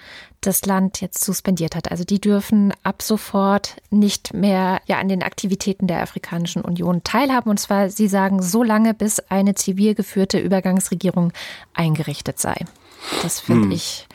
[0.42, 1.90] das Land jetzt suspendiert hat.
[1.90, 7.50] Also die dürfen ab sofort nicht mehr ja an den Aktivitäten der Afrikanischen Union teilhaben.
[7.50, 11.32] Und zwar, sie sagen, so lange, bis eine zivil geführte Übergangsregierung
[11.72, 12.54] eingerichtet sei.
[13.22, 13.72] Das finde hm.
[13.72, 14.06] ich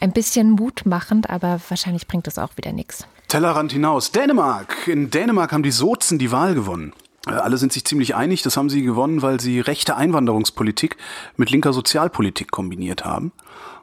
[0.00, 3.06] ein bisschen mutmachend, aber wahrscheinlich bringt das auch wieder nichts.
[3.32, 4.12] Tellerrand hinaus.
[4.12, 4.86] Dänemark.
[4.86, 6.92] In Dänemark haben die Sozen die Wahl gewonnen.
[7.26, 10.98] Äh, alle sind sich ziemlich einig, das haben sie gewonnen, weil sie rechte Einwanderungspolitik
[11.38, 13.32] mit linker Sozialpolitik kombiniert haben.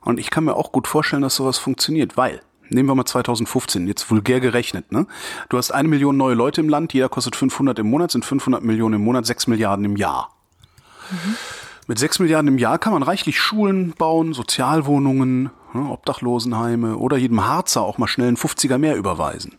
[0.01, 3.87] Und ich kann mir auch gut vorstellen, dass sowas funktioniert, weil Nehmen wir mal 2015,
[3.87, 4.91] jetzt vulgär gerechnet.
[4.91, 5.07] Ne?
[5.49, 8.63] Du hast eine Million neue Leute im Land, jeder kostet 500 im Monat, sind 500
[8.63, 10.29] Millionen im Monat, 6 Milliarden im Jahr.
[11.09, 11.35] Mhm.
[11.89, 17.47] Mit 6 Milliarden im Jahr kann man reichlich Schulen bauen, Sozialwohnungen, ne, Obdachlosenheime oder jedem
[17.47, 19.57] Harzer auch mal schnell einen 50er mehr überweisen.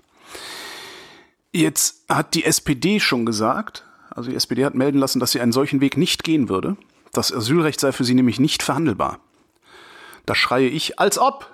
[1.50, 5.50] Jetzt hat die SPD schon gesagt, also die SPD hat melden lassen, dass sie einen
[5.50, 6.76] solchen Weg nicht gehen würde.
[7.12, 9.18] Das Asylrecht sei für sie nämlich nicht verhandelbar.
[10.24, 11.50] Da schreie ich, als ob.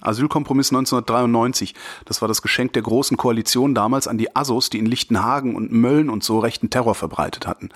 [0.00, 1.74] Asylkompromiss 1993.
[2.04, 5.72] Das war das Geschenk der großen Koalition damals an die Assos, die in Lichtenhagen und
[5.72, 7.70] Mölln und so rechten Terror verbreitet hatten.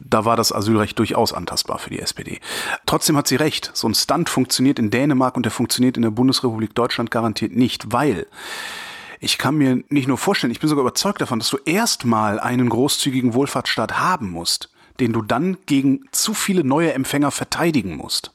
[0.00, 2.40] Da war das Asylrecht durchaus antastbar für die SPD.
[2.86, 3.70] Trotzdem hat sie recht.
[3.74, 7.92] So ein Stunt funktioniert in Dänemark und der funktioniert in der Bundesrepublik Deutschland garantiert nicht,
[7.92, 8.26] weil
[9.20, 12.70] ich kann mir nicht nur vorstellen, ich bin sogar überzeugt davon, dass du erstmal einen
[12.70, 18.32] großzügigen Wohlfahrtsstaat haben musst, den du dann gegen zu viele neue Empfänger verteidigen musst.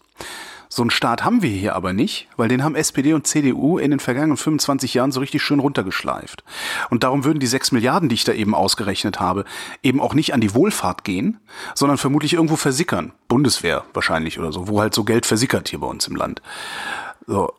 [0.76, 3.92] So einen Staat haben wir hier aber nicht, weil den haben SPD und CDU in
[3.92, 6.44] den vergangenen 25 Jahren so richtig schön runtergeschleift.
[6.90, 9.46] Und darum würden die 6 Milliarden, die ich da eben ausgerechnet habe,
[9.84, 11.40] eben auch nicht an die Wohlfahrt gehen,
[11.76, 13.14] sondern vermutlich irgendwo versickern.
[13.30, 16.42] Bundeswehr wahrscheinlich oder so, wo halt so Geld versickert hier bei uns im Land.
[17.26, 17.54] So,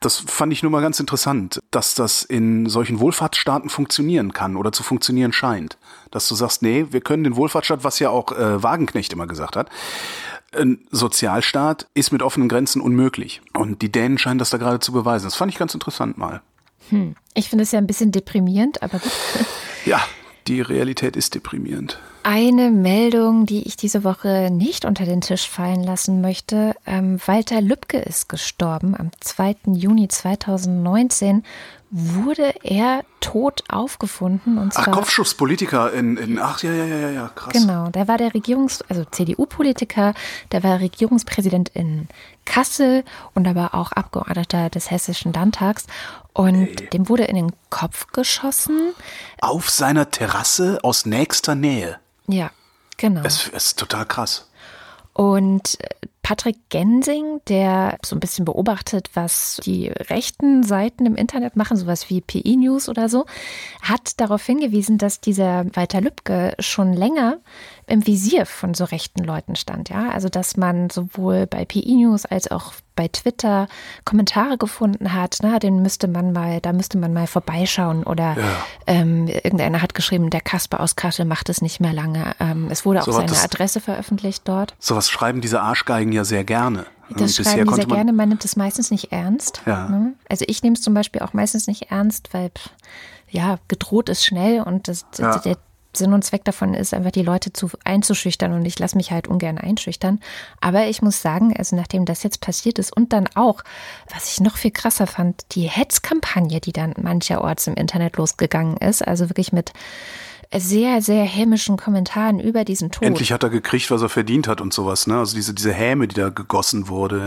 [0.00, 4.72] das fand ich nur mal ganz interessant, dass das in solchen Wohlfahrtsstaaten funktionieren kann oder
[4.72, 5.78] zu funktionieren scheint.
[6.10, 9.54] Dass du sagst, nee, wir können den Wohlfahrtsstaat, was ja auch äh, Wagenknecht immer gesagt
[9.54, 9.70] hat,
[10.56, 13.40] ein Sozialstaat ist mit offenen Grenzen unmöglich.
[13.54, 15.26] Und die Dänen scheinen das da gerade zu beweisen.
[15.26, 16.42] Das fand ich ganz interessant mal.
[16.90, 17.16] Hm.
[17.34, 19.12] Ich finde es ja ein bisschen deprimierend, aber gut.
[19.84, 20.00] Ja,
[20.48, 22.00] die Realität ist deprimierend.
[22.24, 26.74] Eine Meldung, die ich diese Woche nicht unter den Tisch fallen lassen möchte.
[26.86, 28.96] Ähm, Walter Lübcke ist gestorben.
[28.98, 29.56] Am 2.
[29.74, 31.44] Juni 2019
[31.90, 34.58] wurde er tot aufgefunden.
[34.58, 37.52] Und zwar, ach, Kopfschusspolitiker in, in, ach ja, ja, ja, ja, krass.
[37.52, 40.14] Genau, der war der Regierungs-, also CDU-Politiker,
[40.52, 42.08] der war Regierungspräsident in
[42.44, 45.86] Kassel und aber auch Abgeordneter des Hessischen Landtags.
[46.32, 46.88] Und hey.
[46.90, 48.92] dem wurde in den Kopf geschossen.
[49.40, 51.98] Auf seiner Terrasse aus nächster Nähe.
[52.26, 52.50] Ja,
[52.96, 53.22] genau.
[53.24, 54.50] Es ist total krass.
[55.16, 55.88] Und äh,
[56.20, 62.10] Patrick Gensing, der so ein bisschen beobachtet, was die rechten Seiten im Internet machen, sowas
[62.10, 63.24] wie PI News oder so,
[63.80, 67.38] hat darauf hingewiesen, dass dieser Walter Lübcke schon länger
[67.88, 69.88] im Visier von so rechten Leuten stand.
[69.88, 73.68] Ja, also dass man sowohl bei PI News als auch bei Twitter
[74.04, 78.64] Kommentare gefunden hat, na, den müsste man mal, da müsste man mal vorbeischauen oder ja.
[78.86, 82.34] ähm, irgendeiner hat geschrieben, der Kasper aus Kassel macht es nicht mehr lange.
[82.40, 84.74] Ähm, es wurde auch so seine Adresse veröffentlicht dort.
[84.80, 86.86] Sowas schreiben diese Arschgeigen ja sehr gerne.
[87.10, 89.62] Das schreiben die sehr gerne, man nimmt es meistens nicht ernst.
[89.64, 89.88] Ja.
[89.88, 90.14] Ne?
[90.28, 92.50] Also ich nehme es zum Beispiel auch meistens nicht ernst, weil
[93.28, 95.38] ja, gedroht ist schnell und das, ja.
[95.38, 95.56] der
[95.96, 99.28] Sinn und Zweck davon ist, einfach die Leute zu einzuschüchtern und ich lasse mich halt
[99.28, 100.20] ungern einschüchtern.
[100.60, 103.62] Aber ich muss sagen, also nachdem das jetzt passiert ist und dann auch,
[104.12, 109.06] was ich noch viel krasser fand, die Hetzkampagne, die dann mancherorts im Internet losgegangen ist,
[109.06, 109.72] also wirklich mit
[110.54, 113.02] sehr, sehr hämischen Kommentaren über diesen Tod.
[113.02, 115.18] Endlich hat er gekriegt, was er verdient hat und sowas, ne?
[115.18, 117.18] Also diese, diese Häme, die da gegossen wurde.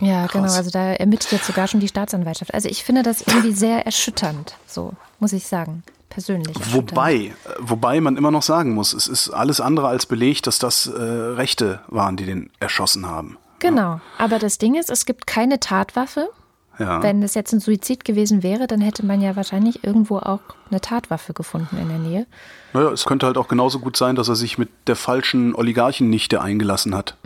[0.00, 0.52] Ja, ja genau.
[0.52, 2.52] Also da ermittelt jetzt sogar schon die Staatsanwaltschaft.
[2.52, 5.82] Also ich finde das irgendwie sehr erschütternd, so muss ich sagen
[6.14, 6.56] persönlich.
[6.72, 10.86] Wobei, wobei man immer noch sagen muss, es ist alles andere als belegt, dass das
[10.86, 13.36] äh, Rechte waren, die den erschossen haben.
[13.58, 14.00] Genau, ja.
[14.18, 16.30] aber das Ding ist, es gibt keine Tatwaffe.
[16.78, 17.02] Ja.
[17.02, 20.40] Wenn es jetzt ein Suizid gewesen wäre, dann hätte man ja wahrscheinlich irgendwo auch
[20.70, 22.26] eine Tatwaffe gefunden in der Nähe.
[22.72, 26.40] Naja, es könnte halt auch genauso gut sein, dass er sich mit der falschen Oligarchennichte
[26.40, 27.16] eingelassen hat.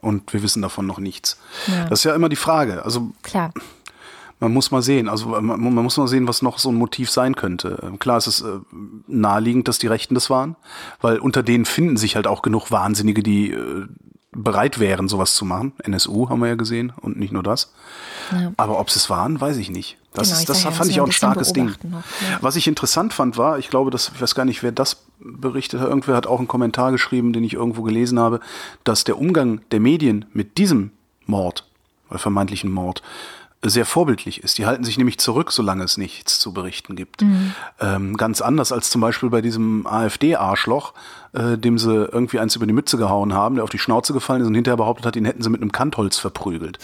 [0.00, 1.38] Und wir wissen davon noch nichts.
[1.68, 1.84] Ja.
[1.84, 2.84] Das ist ja immer die Frage.
[2.84, 3.52] Also Klar
[4.42, 5.08] man muss mal sehen.
[5.08, 7.78] Also man, man, muss mal sehen, was noch so ein Motiv sein könnte.
[7.80, 8.58] Ähm, klar, es ist äh,
[9.06, 10.56] naheliegend, dass die Rechten das waren,
[11.00, 13.86] weil unter denen finden sich halt auch genug Wahnsinnige, die äh,
[14.32, 15.74] bereit wären, sowas zu machen.
[15.84, 17.72] NSU haben wir ja gesehen und nicht nur das.
[18.32, 18.52] Ja.
[18.56, 19.98] Aber ob sie es waren, weiß ich nicht.
[20.12, 21.74] Das, genau, ich das fand ich auch ein starkes Ding.
[21.84, 22.38] Noch, ja.
[22.40, 25.80] Was ich interessant fand, war, ich glaube, dass, ich weiß gar nicht, wer das berichtet
[25.80, 28.40] hat, irgendwer hat auch einen Kommentar geschrieben, den ich irgendwo gelesen habe,
[28.82, 30.90] dass der Umgang der Medien mit diesem
[31.26, 31.68] Mord,
[32.10, 33.02] oder vermeintlichen Mord,
[33.70, 34.58] sehr vorbildlich ist.
[34.58, 37.22] Die halten sich nämlich zurück, solange es nichts zu berichten gibt.
[37.22, 37.54] Mhm.
[37.80, 40.94] Ähm, ganz anders als zum Beispiel bei diesem AfD-Arschloch,
[41.32, 44.42] äh, dem sie irgendwie eins über die Mütze gehauen haben, der auf die Schnauze gefallen
[44.42, 46.78] ist und hinterher behauptet hat, ihn hätten sie mit einem Kantholz verprügelt.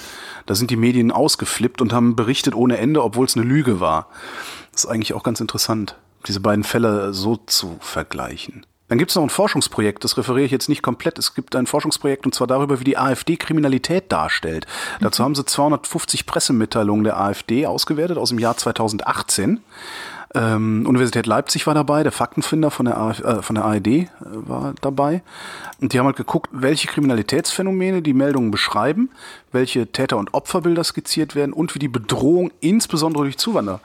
[0.46, 4.08] Da sind die Medien ausgeflippt und haben berichtet ohne Ende, obwohl es eine Lüge war.
[4.70, 8.64] Das ist eigentlich auch ganz interessant, diese beiden Fälle so zu vergleichen.
[8.88, 11.18] Dann gibt es noch ein Forschungsprojekt, das referiere ich jetzt nicht komplett.
[11.18, 14.66] Es gibt ein Forschungsprojekt und zwar darüber, wie die AfD Kriminalität darstellt.
[14.98, 15.04] Mhm.
[15.04, 19.60] Dazu haben sie 250 Pressemitteilungen der AfD ausgewertet aus dem Jahr 2018.
[20.34, 24.08] Ähm, Universität Leipzig war dabei, der Faktenfinder von der, AfD, äh, von der ARD äh,
[24.20, 25.22] war dabei.
[25.80, 29.10] Und die haben halt geguckt, welche Kriminalitätsphänomene die Meldungen beschreiben,
[29.52, 33.80] welche Täter- und Opferbilder skizziert werden und wie die Bedrohung insbesondere durch Zuwanderer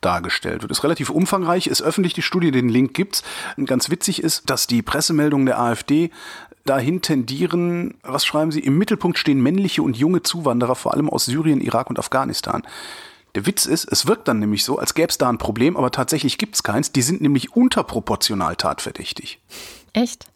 [0.00, 0.70] dargestellt wird.
[0.70, 3.22] Ist relativ umfangreich, ist öffentlich die Studie, den Link gibt's.
[3.56, 6.10] Und ganz witzig ist, dass die Pressemeldungen der AfD
[6.64, 8.60] dahin tendieren, was schreiben sie?
[8.60, 12.62] Im Mittelpunkt stehen männliche und junge Zuwanderer, vor allem aus Syrien, Irak und Afghanistan.
[13.34, 15.90] Der Witz ist, es wirkt dann nämlich so, als gäbe es da ein Problem, aber
[15.90, 16.92] tatsächlich gibt's keins.
[16.92, 19.40] Die sind nämlich unterproportional tatverdächtig.
[19.92, 20.26] Echt?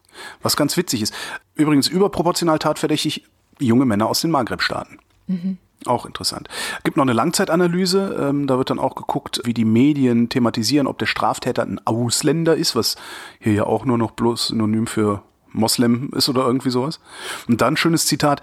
[0.41, 1.13] Was ganz witzig ist.
[1.55, 3.25] Übrigens überproportional tatverdächtig
[3.59, 4.99] junge Männer aus den Maghreb-Staaten.
[5.27, 5.57] Mhm.
[5.85, 6.47] Auch interessant.
[6.83, 8.17] Gibt noch eine Langzeitanalyse.
[8.19, 12.55] Ähm, da wird dann auch geguckt, wie die Medien thematisieren, ob der Straftäter ein Ausländer
[12.55, 12.95] ist, was
[13.39, 16.99] hier ja auch nur noch bloß Synonym für Moslem ist oder irgendwie sowas.
[17.47, 18.41] Und dann schönes Zitat.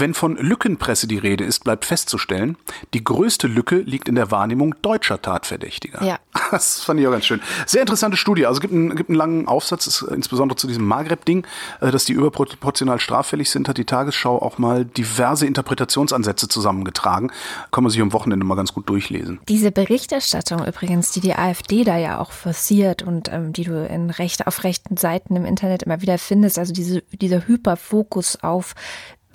[0.00, 2.56] Wenn von Lückenpresse die Rede ist, bleibt festzustellen,
[2.94, 6.02] die größte Lücke liegt in der Wahrnehmung deutscher Tatverdächtiger.
[6.04, 6.18] Ja.
[6.50, 7.40] Das fand ich auch ganz schön.
[7.66, 8.46] Sehr interessante Studie.
[8.46, 11.44] Also es gibt einen, gibt einen langen Aufsatz, insbesondere zu diesem Maghreb-Ding,
[11.80, 17.32] äh, dass die überproportional straffällig sind, hat die Tagesschau auch mal diverse Interpretationsansätze zusammengetragen.
[17.72, 19.40] Kann man sich am Wochenende mal ganz gut durchlesen.
[19.48, 24.10] Diese Berichterstattung übrigens, die die AfD da ja auch forciert und ähm, die du in
[24.10, 28.74] recht, auf rechten Seiten im Internet immer wieder findest, also diese, dieser Hyperfokus auf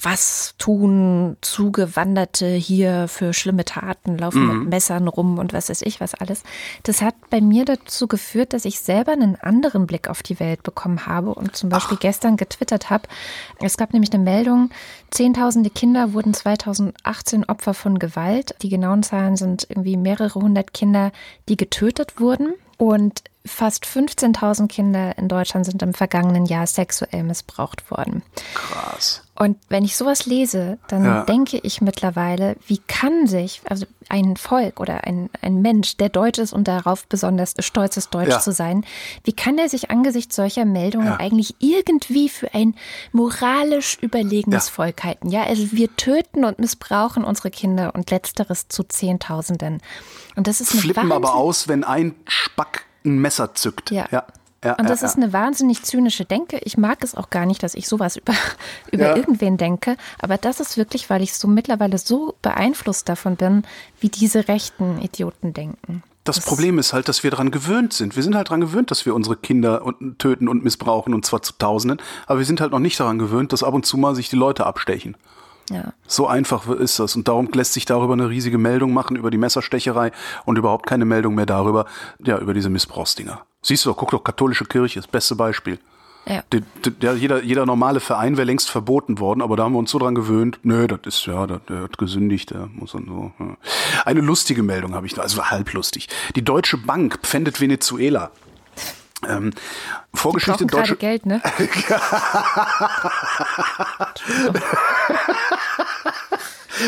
[0.02, 4.60] was tun Zugewanderte hier für schlimme Taten, laufen mhm.
[4.60, 6.44] mit Messern rum und was weiß ich was alles.
[6.84, 10.64] Das hat bei mir dazu geführt, dass ich selber einen anderen Blick auf die Welt
[10.64, 12.02] bekommen habe und zum Beispiel Ach.
[12.02, 13.08] gestern getwittert habe.
[13.60, 14.70] Es gab nämlich eine Meldung,
[15.12, 18.56] Zehntausende Kinder wurden 2018 Opfer von Gewalt.
[18.62, 21.12] Die genauen Zahlen sind irgendwie mehrere hundert Kinder,
[21.48, 22.54] die getötet wurden.
[22.78, 28.22] Und fast 15.000 Kinder in Deutschland sind im vergangenen Jahr sexuell missbraucht worden.
[28.54, 29.24] Krass.
[29.40, 31.24] Und wenn ich sowas lese, dann ja.
[31.24, 36.40] denke ich mittlerweile, wie kann sich also ein Volk oder ein, ein Mensch, der deutsch
[36.40, 38.40] ist und darauf besonders stolz ist, deutsch ja.
[38.42, 38.84] zu sein,
[39.24, 41.20] wie kann er sich angesichts solcher Meldungen ja.
[41.22, 42.76] eigentlich irgendwie für ein
[43.14, 45.30] moralisch überlegenes Volk halten?
[45.30, 49.82] Ja, also wir töten und missbrauchen unsere Kinder und letzteres zu Zehntausenden.
[50.36, 51.12] Und das ist Flippen Wahnsinn.
[51.14, 53.92] aber aus, wenn ein Spack ein Messer zückt.
[53.92, 54.06] Ja.
[54.12, 54.26] ja.
[54.64, 56.60] Ja, und das ja, ist eine wahnsinnig zynische Denke.
[56.64, 58.34] Ich mag es auch gar nicht, dass ich sowas über,
[58.92, 59.16] über ja.
[59.16, 59.96] irgendwen denke.
[60.20, 63.64] Aber das ist wirklich, weil ich so mittlerweile so beeinflusst davon bin,
[64.00, 66.04] wie diese rechten Idioten denken.
[66.26, 68.16] Das, das Problem ist halt, dass wir daran gewöhnt sind.
[68.16, 69.82] Wir sind halt daran gewöhnt, dass wir unsere Kinder
[70.18, 72.02] töten und missbrauchen und zwar zu Tausenden.
[72.28, 74.36] Aber wir sind halt noch nicht daran gewöhnt, dass ab und zu mal sich die
[74.36, 75.16] Leute abstechen.
[75.72, 75.94] Ja.
[76.08, 77.16] So einfach ist das.
[77.16, 80.12] Und darum lässt sich darüber eine riesige Meldung machen, über die Messerstecherei
[80.46, 81.86] und überhaupt keine Meldung mehr darüber,
[82.24, 83.46] ja, über diese Missbrauchsdinger.
[83.62, 85.80] Siehst du, guck doch, katholische Kirche, das beste Beispiel.
[86.26, 86.44] Ja.
[86.52, 89.90] Der, der, jeder, jeder normale Verein wäre längst verboten worden, aber da haben wir uns
[89.92, 93.32] so dran gewöhnt, nö, das ist ja, der, der hat gesündigt, der muss dann so.
[93.40, 93.58] Ja.
[94.06, 96.08] Eine lustige Meldung habe ich da, also halblustig.
[96.36, 98.32] Die Deutsche Bank pfändet Venezuela.
[99.28, 99.52] Ähm,
[100.14, 101.42] Vorgeschichte Die Deutsche Geld, ne?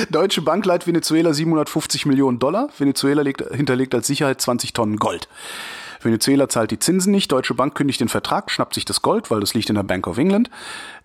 [0.10, 2.70] Deutsche Bank leiht Venezuela 750 Millionen Dollar.
[2.78, 5.28] Venezuela legt, hinterlegt als Sicherheit 20 Tonnen Gold.
[6.04, 7.32] Venezuela zahlt die Zinsen nicht.
[7.32, 10.08] Deutsche Bank kündigt den Vertrag, schnappt sich das Gold, weil das liegt in der Bank
[10.08, 10.50] of England.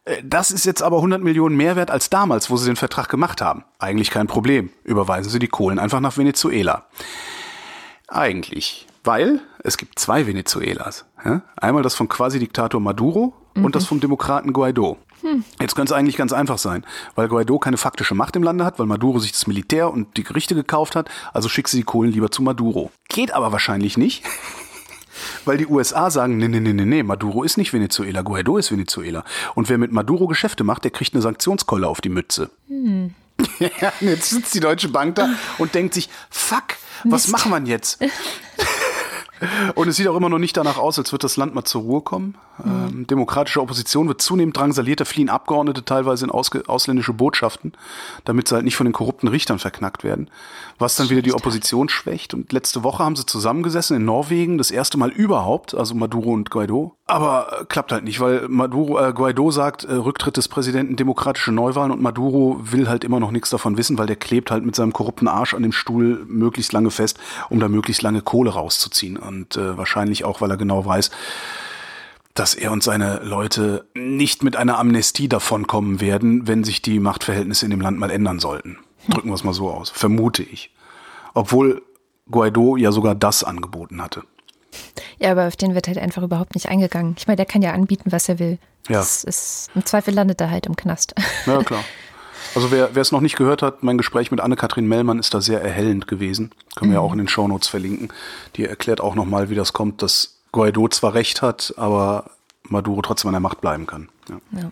[0.04, 3.08] Äh, das ist jetzt aber 100 Millionen mehr wert als damals, wo sie den Vertrag
[3.08, 3.64] gemacht haben.
[3.78, 4.70] Eigentlich kein Problem.
[4.84, 6.86] Überweisen sie die Kohlen einfach nach Venezuela.
[8.08, 8.86] Eigentlich.
[9.04, 11.04] Weil es gibt zwei Venezuelas.
[11.56, 13.64] Einmal das von Quasi-Diktator Maduro mhm.
[13.64, 14.98] und das vom Demokraten Guaido.
[15.22, 15.44] Hm.
[15.60, 16.84] Jetzt könnte es eigentlich ganz einfach sein,
[17.14, 20.24] weil Guaido keine faktische Macht im Lande hat, weil Maduro sich das Militär und die
[20.24, 22.90] Gerichte gekauft hat, also schickt sie die Kohlen lieber zu Maduro.
[23.08, 24.24] Geht aber wahrscheinlich nicht,
[25.44, 28.70] weil die USA sagen, nee, nee, nee, nee, nee, Maduro ist nicht Venezuela, Guaido ist
[28.70, 29.24] Venezuela.
[29.54, 32.50] Und wer mit Maduro Geschäfte macht, der kriegt eine Sanktionskolle auf die Mütze.
[32.68, 33.14] Hm.
[34.00, 36.64] Jetzt sitzt die Deutsche Bank da und denkt sich, fuck,
[37.04, 37.32] was Mist.
[37.32, 37.98] machen wir jetzt?
[39.74, 41.82] Und es sieht auch immer noch nicht danach aus, als wird das Land mal zur
[41.82, 42.36] Ruhe kommen.
[42.62, 42.70] Mhm.
[42.70, 47.72] Ähm, demokratische Opposition wird zunehmend drangsaliert, da fliehen Abgeordnete teilweise in ausländische Botschaften,
[48.24, 50.30] damit sie halt nicht von den korrupten Richtern verknackt werden.
[50.78, 52.34] Was dann wieder die Opposition schwächt.
[52.34, 56.50] Und letzte Woche haben sie zusammengesessen in Norwegen, das erste Mal überhaupt, also Maduro und
[56.50, 56.96] Guaido.
[57.06, 61.52] Aber äh, klappt halt nicht, weil Maduro, äh, Guaido sagt, äh, Rücktritt des Präsidenten, demokratische
[61.52, 64.76] Neuwahlen und Maduro will halt immer noch nichts davon wissen, weil der klebt halt mit
[64.76, 67.18] seinem korrupten Arsch an dem Stuhl möglichst lange fest,
[67.48, 69.16] um da möglichst lange Kohle rauszuziehen.
[69.16, 71.10] Und äh, wahrscheinlich auch, weil er genau weiß,
[72.34, 77.64] dass er und seine Leute nicht mit einer Amnestie davonkommen werden, wenn sich die Machtverhältnisse
[77.64, 78.78] in dem Land mal ändern sollten.
[79.08, 79.90] Drücken wir es mal so aus.
[79.90, 80.70] Vermute ich.
[81.34, 81.82] Obwohl
[82.30, 84.24] Guaido ja sogar das angeboten hatte.
[85.18, 87.14] Ja, aber auf den wird halt einfach überhaupt nicht eingegangen.
[87.18, 88.58] Ich meine, der kann ja anbieten, was er will.
[88.88, 89.00] Ja.
[89.00, 91.14] Ist, Im Zweifel landet er halt im Knast.
[91.46, 91.82] Ja, klar.
[92.54, 95.40] Also wer, wer es noch nicht gehört hat, mein Gespräch mit Anne-Kathrin Mellmann ist da
[95.40, 96.52] sehr erhellend gewesen.
[96.74, 97.04] Können wir mhm.
[97.04, 98.12] ja auch in den Shownotes verlinken.
[98.56, 102.30] Die erklärt auch nochmal, wie das kommt, dass Guaido zwar recht hat, aber
[102.62, 104.08] Maduro trotzdem an der Macht bleiben kann.
[104.28, 104.60] Ja.
[104.60, 104.70] ja.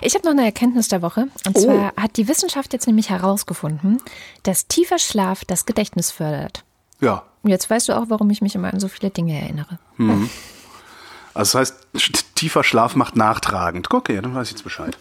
[0.00, 1.28] Ich habe noch eine Erkenntnis der Woche.
[1.46, 1.60] Und oh.
[1.60, 3.98] zwar hat die Wissenschaft jetzt nämlich herausgefunden,
[4.42, 6.64] dass tiefer Schlaf das Gedächtnis fördert.
[7.00, 7.24] Ja.
[7.44, 9.78] Jetzt weißt du auch, warum ich mich immer an so viele Dinge erinnere.
[9.96, 10.30] Mhm.
[11.34, 13.92] Also das heißt, tiefer Schlaf macht nachtragend.
[13.92, 14.96] Okay, dann weiß ich jetzt Bescheid.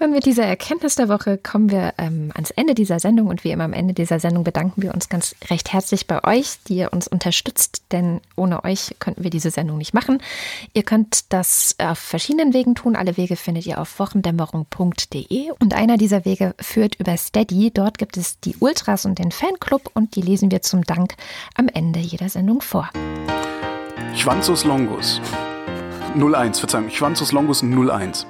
[0.00, 3.28] Und mit dieser Erkenntnis der Woche kommen wir ähm, ans Ende dieser Sendung.
[3.28, 6.58] Und wie immer am Ende dieser Sendung bedanken wir uns ganz recht herzlich bei euch,
[6.68, 7.82] die ihr uns unterstützt.
[7.92, 10.22] Denn ohne euch könnten wir diese Sendung nicht machen.
[10.72, 12.96] Ihr könnt das auf verschiedenen Wegen tun.
[12.96, 15.50] Alle Wege findet ihr auf wochendämmerung.de.
[15.58, 17.70] Und einer dieser Wege führt über Steady.
[17.72, 19.90] Dort gibt es die Ultras und den Fanclub.
[19.94, 21.14] Und die lesen wir zum Dank
[21.54, 22.90] am Ende jeder Sendung vor.
[24.14, 25.20] Schwanzus Longus.
[26.16, 28.26] 01, Verzeihung, Schwanzus Longus 01.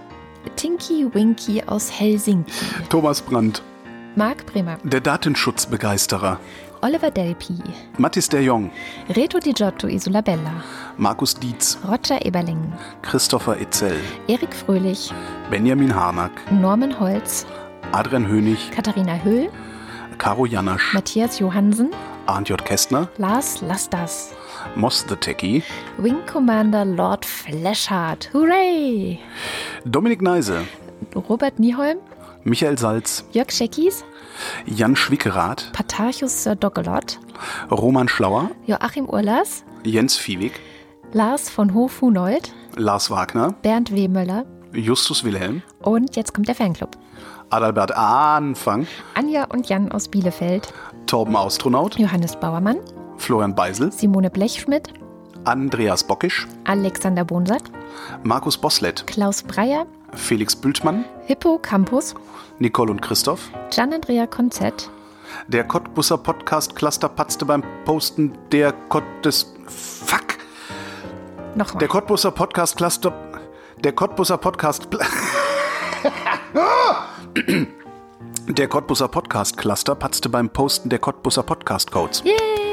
[0.57, 2.53] Tinky Winky aus Helsinki.
[2.89, 3.63] Thomas Brandt.
[4.15, 4.79] Marc Bremer.
[4.85, 6.39] Der Datenschutzbegeisterer.
[6.83, 7.59] Oliver Delpi.
[7.99, 8.71] Mathis der Jong.
[9.11, 10.63] Reto Di Giotto Isolabella.
[10.97, 11.79] Markus Dietz.
[11.87, 12.73] Roger Eberling.
[13.03, 13.97] Christopher Etzel.
[14.29, 15.13] Erik Fröhlich.
[15.51, 16.33] Benjamin Harnack.
[16.53, 17.47] Norman Holz.
[17.93, 18.71] Adrian Hönig.
[18.71, 19.51] Katharina Höhl.
[20.19, 20.95] Caro Janasch.
[20.95, 21.91] Matthias Johansen.
[22.27, 22.65] Arndt J.
[22.65, 23.09] Kästner.
[23.19, 24.33] Lars Lastas.
[24.75, 25.63] Moss the Techie.
[25.99, 28.29] Wing Commander Lord Fleshard.
[28.33, 29.19] Hooray!
[29.85, 30.67] Dominik Neise.
[31.15, 31.99] Robert Nieholm.
[32.45, 33.25] Michael Salz.
[33.33, 34.05] Jörg Scheckis.
[34.67, 35.73] Jan Schwickerath.
[35.73, 37.19] Patarchus Sir Doggelot.
[37.71, 38.51] Roman Schlauer.
[38.67, 39.65] Joachim Urlas.
[39.85, 40.61] Jens Viehweg.
[41.13, 42.53] Lars von Hof-Hunold.
[42.77, 43.55] Lars Wagner.
[43.63, 44.45] Bernd Wehmöller.
[44.73, 45.63] Justus Wilhelm.
[45.81, 46.97] Und jetzt kommt der Fanclub.
[47.51, 48.87] Adalbert Anfang.
[49.15, 50.73] Anja und Jan aus Bielefeld.
[51.07, 51.99] Torben Astronaut.
[51.99, 52.79] Johannes Bauermann.
[53.27, 54.95] Florian Beisel, Simone Blechschmidt,
[55.43, 57.63] Andreas Bockisch, Alexander Bonsack,
[58.23, 62.15] Markus Boslett, Klaus Breyer, Felix Bültmann, Hippo Campus,
[62.61, 64.89] Nicole und Christoph, Gian-Andrea Konzett,
[65.49, 70.39] der Cottbusser Podcast Cluster patzte beim Posten der Kott des Fuck.
[71.57, 71.81] Nochmal.
[71.81, 73.13] Der Cottbusser Podcast Cluster.
[73.83, 74.87] Der Cottbusser Podcast.
[78.49, 82.23] Der Cottbusser Podcast Cluster patzte beim Posten der Cottbusser Podcast Codes.
[82.25, 82.66] Yay!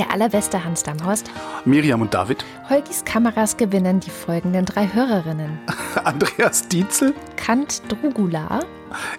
[0.00, 1.30] Der allerbeste Hans Damhorst.
[1.66, 2.42] Miriam und David.
[2.70, 5.58] Holgis Kameras gewinnen die folgenden drei Hörerinnen.
[6.04, 7.12] Andreas Dietzel.
[7.36, 8.60] Kant Drugula.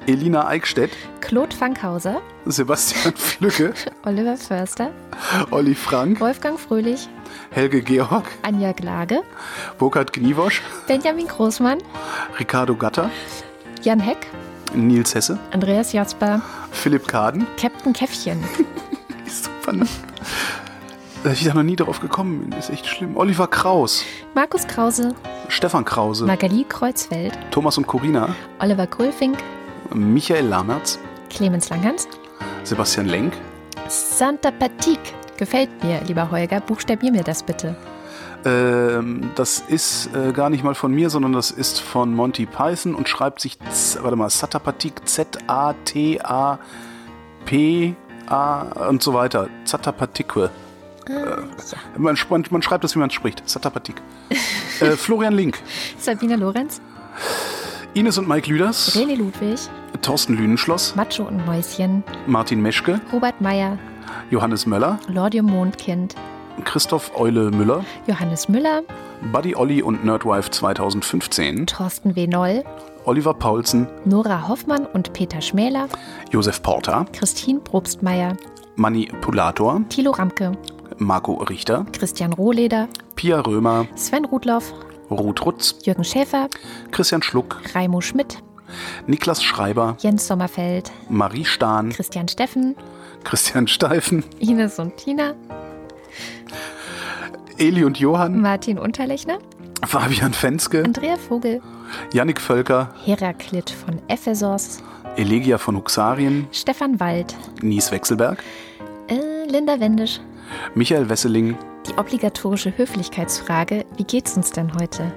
[0.08, 0.90] Elina Eickstedt.
[1.20, 2.20] Claude Fankhauser.
[2.46, 3.76] Sebastian Flücke.
[4.06, 4.90] Oliver Förster.
[5.52, 6.20] Olli Frank.
[6.20, 7.08] Wolfgang Fröhlich.
[7.52, 8.26] Helge Georg.
[8.42, 9.22] Anja Glage.
[9.78, 10.64] Burkhard Gniewosch.
[10.88, 11.78] Benjamin Großmann.
[12.40, 13.12] Ricardo Gatter.
[13.84, 14.26] Jan Heck.
[14.74, 15.38] Nils Hesse.
[15.52, 16.42] Andreas Jasper.
[16.72, 17.46] Philipp Kaden.
[17.56, 18.44] Captain Käffchen.
[19.28, 19.86] Super.
[21.24, 21.34] Ne?
[21.34, 22.58] Ich da noch nie darauf gekommen bin.
[22.58, 23.16] Ist echt schlimm.
[23.18, 24.04] Oliver Kraus.
[24.34, 25.14] Markus Krause.
[25.52, 29.38] Stefan Krause, Magali Kreuzfeld, Thomas und Corina, Oliver Kulfink,
[29.94, 30.98] Michael Lamertz,
[31.30, 32.08] Clemens Langhans,
[32.64, 33.34] Sebastian Lenk,
[33.90, 35.00] Santa Patik.
[35.36, 36.62] Gefällt mir, lieber Holger.
[36.62, 37.76] Buchstabier mir das bitte.
[38.46, 42.96] Ähm, das ist äh, gar nicht mal von mir, sondern das ist von Monty Python
[42.96, 43.58] und schreibt sich,
[44.02, 46.18] warte mal, Satapatik, Z-A-T-A-P-A
[48.88, 49.50] und so weiter.
[49.66, 50.50] Zatapatikwe.
[51.10, 52.18] Äh, man,
[52.50, 53.48] man, schreibt das, wie man es spricht.
[53.48, 54.02] Satapatik.
[54.80, 55.60] äh, Florian Link.
[55.98, 56.82] Sabine Lorenz.
[57.94, 58.96] Ines und Mike Lüders.
[58.96, 59.60] René Ludwig.
[60.02, 60.96] Thorsten Lünenschloss.
[60.96, 62.04] Macho und Mäuschen.
[62.26, 63.02] Martin Meschke.
[63.12, 63.78] Robert Meyer.
[64.30, 65.00] Johannes Möller.
[65.08, 66.16] Lordium Mondkind.
[66.64, 67.84] Christoph Eule Müller.
[68.08, 68.82] Johannes Müller.
[69.32, 71.68] Buddy Olli und Nerdwife 2015.
[71.68, 72.28] Thorsten W.
[72.28, 72.64] Noll.
[73.06, 73.88] Oliver Paulsen.
[74.06, 75.88] Nora Hoffmann und Peter Schmäler.
[76.32, 77.06] Josef Porter.
[77.14, 78.38] Christine Probstmeier.
[78.76, 79.82] Manipulator.
[79.90, 80.52] Thilo Ramke.
[81.02, 81.86] Marco Richter.
[81.94, 82.88] Christian Rohleder.
[83.16, 83.88] Pia Römer.
[83.96, 84.72] Sven Rudloff.
[85.10, 85.80] Ruth Rutz.
[85.84, 86.48] Jürgen Schäfer.
[86.92, 87.60] Christian Schluck.
[87.74, 88.38] Raimo Schmidt.
[89.08, 89.98] Niklas Schreiber.
[90.00, 90.92] Jens Sommerfeld.
[91.10, 91.90] Marie Stahn.
[91.90, 92.76] Christian Steffen.
[93.24, 94.24] Christian Steifen.
[94.40, 95.34] Ines und Tina.
[97.58, 98.40] Eli und Johann.
[98.40, 99.40] Martin Unterlechner.
[99.84, 100.84] Fabian Fenske.
[100.84, 101.62] Andrea Vogel.
[102.14, 102.94] Yannick Völker.
[103.04, 104.84] Heraklit von Ephesos.
[105.18, 106.48] Elegia von Huxarien.
[106.52, 107.36] Stefan Wald.
[107.62, 108.44] Nies Wechselberg.
[109.08, 110.22] Äh, Linda Wendisch.
[110.76, 111.58] Michael Wesseling.
[111.88, 115.12] Die obligatorische Höflichkeitsfrage: Wie geht's uns denn heute?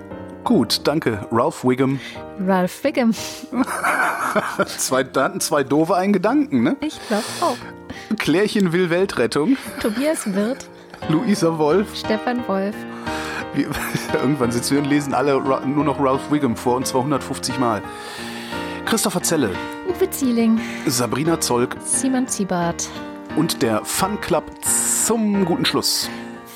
[0.45, 1.27] Gut, danke.
[1.33, 1.99] Ralph Wiggum.
[2.39, 3.13] Ralph Wiggum.
[4.67, 6.77] zwei, da hatten zwei doofe einen Gedanken, ne?
[6.81, 7.57] Ich glaube auch.
[8.19, 9.57] Klärchen will Weltrettung.
[9.81, 10.69] Tobias Wirth.
[11.09, 11.97] Luisa Wolf.
[11.97, 12.75] Stefan Wolf.
[13.55, 13.69] Wir,
[14.21, 17.83] irgendwann sitzen wir und lesen alle nur noch Ralph Wiggum vor und zwar 150 Mal.
[18.85, 19.51] Christopher Zelle.
[19.89, 20.61] Uwe Zieling.
[20.87, 21.77] Sabrina Zolk.
[21.83, 22.89] Simon Ziebart.
[23.37, 26.09] Und der Fun Club zum guten Schluss.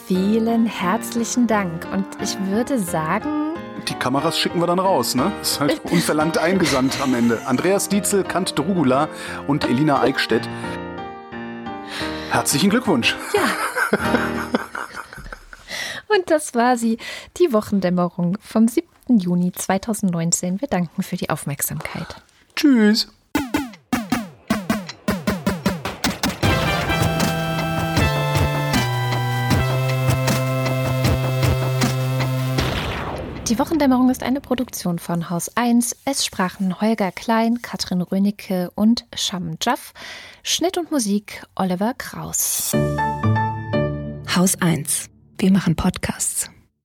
[0.06, 1.86] Vielen herzlichen Dank.
[1.92, 3.54] Und ich würde sagen,
[3.88, 5.32] die Kameras schicken wir dann raus, ne?
[5.42, 7.44] Ist halt unverlangt eingesandt am Ende.
[7.46, 9.08] Andreas Dietzel, Kant Drugula
[9.48, 10.48] und Elina Eickstedt.
[12.30, 13.16] Herzlichen Glückwunsch.
[13.34, 13.98] Ja.
[16.08, 16.98] und das war sie,
[17.38, 18.86] die Wochendämmerung vom 7.
[19.08, 20.60] Juni 2019.
[20.60, 22.22] Wir danken für die Aufmerksamkeit.
[22.54, 23.08] Tschüss.
[33.48, 35.96] Die Wochendämmerung ist eine Produktion von Haus 1.
[36.04, 39.94] Es sprachen Holger Klein, Katrin Rönicke und Sham Jaff.
[40.42, 42.76] Schnitt und Musik Oliver Kraus.
[44.36, 45.08] Haus 1.
[45.38, 46.50] Wir machen Podcasts.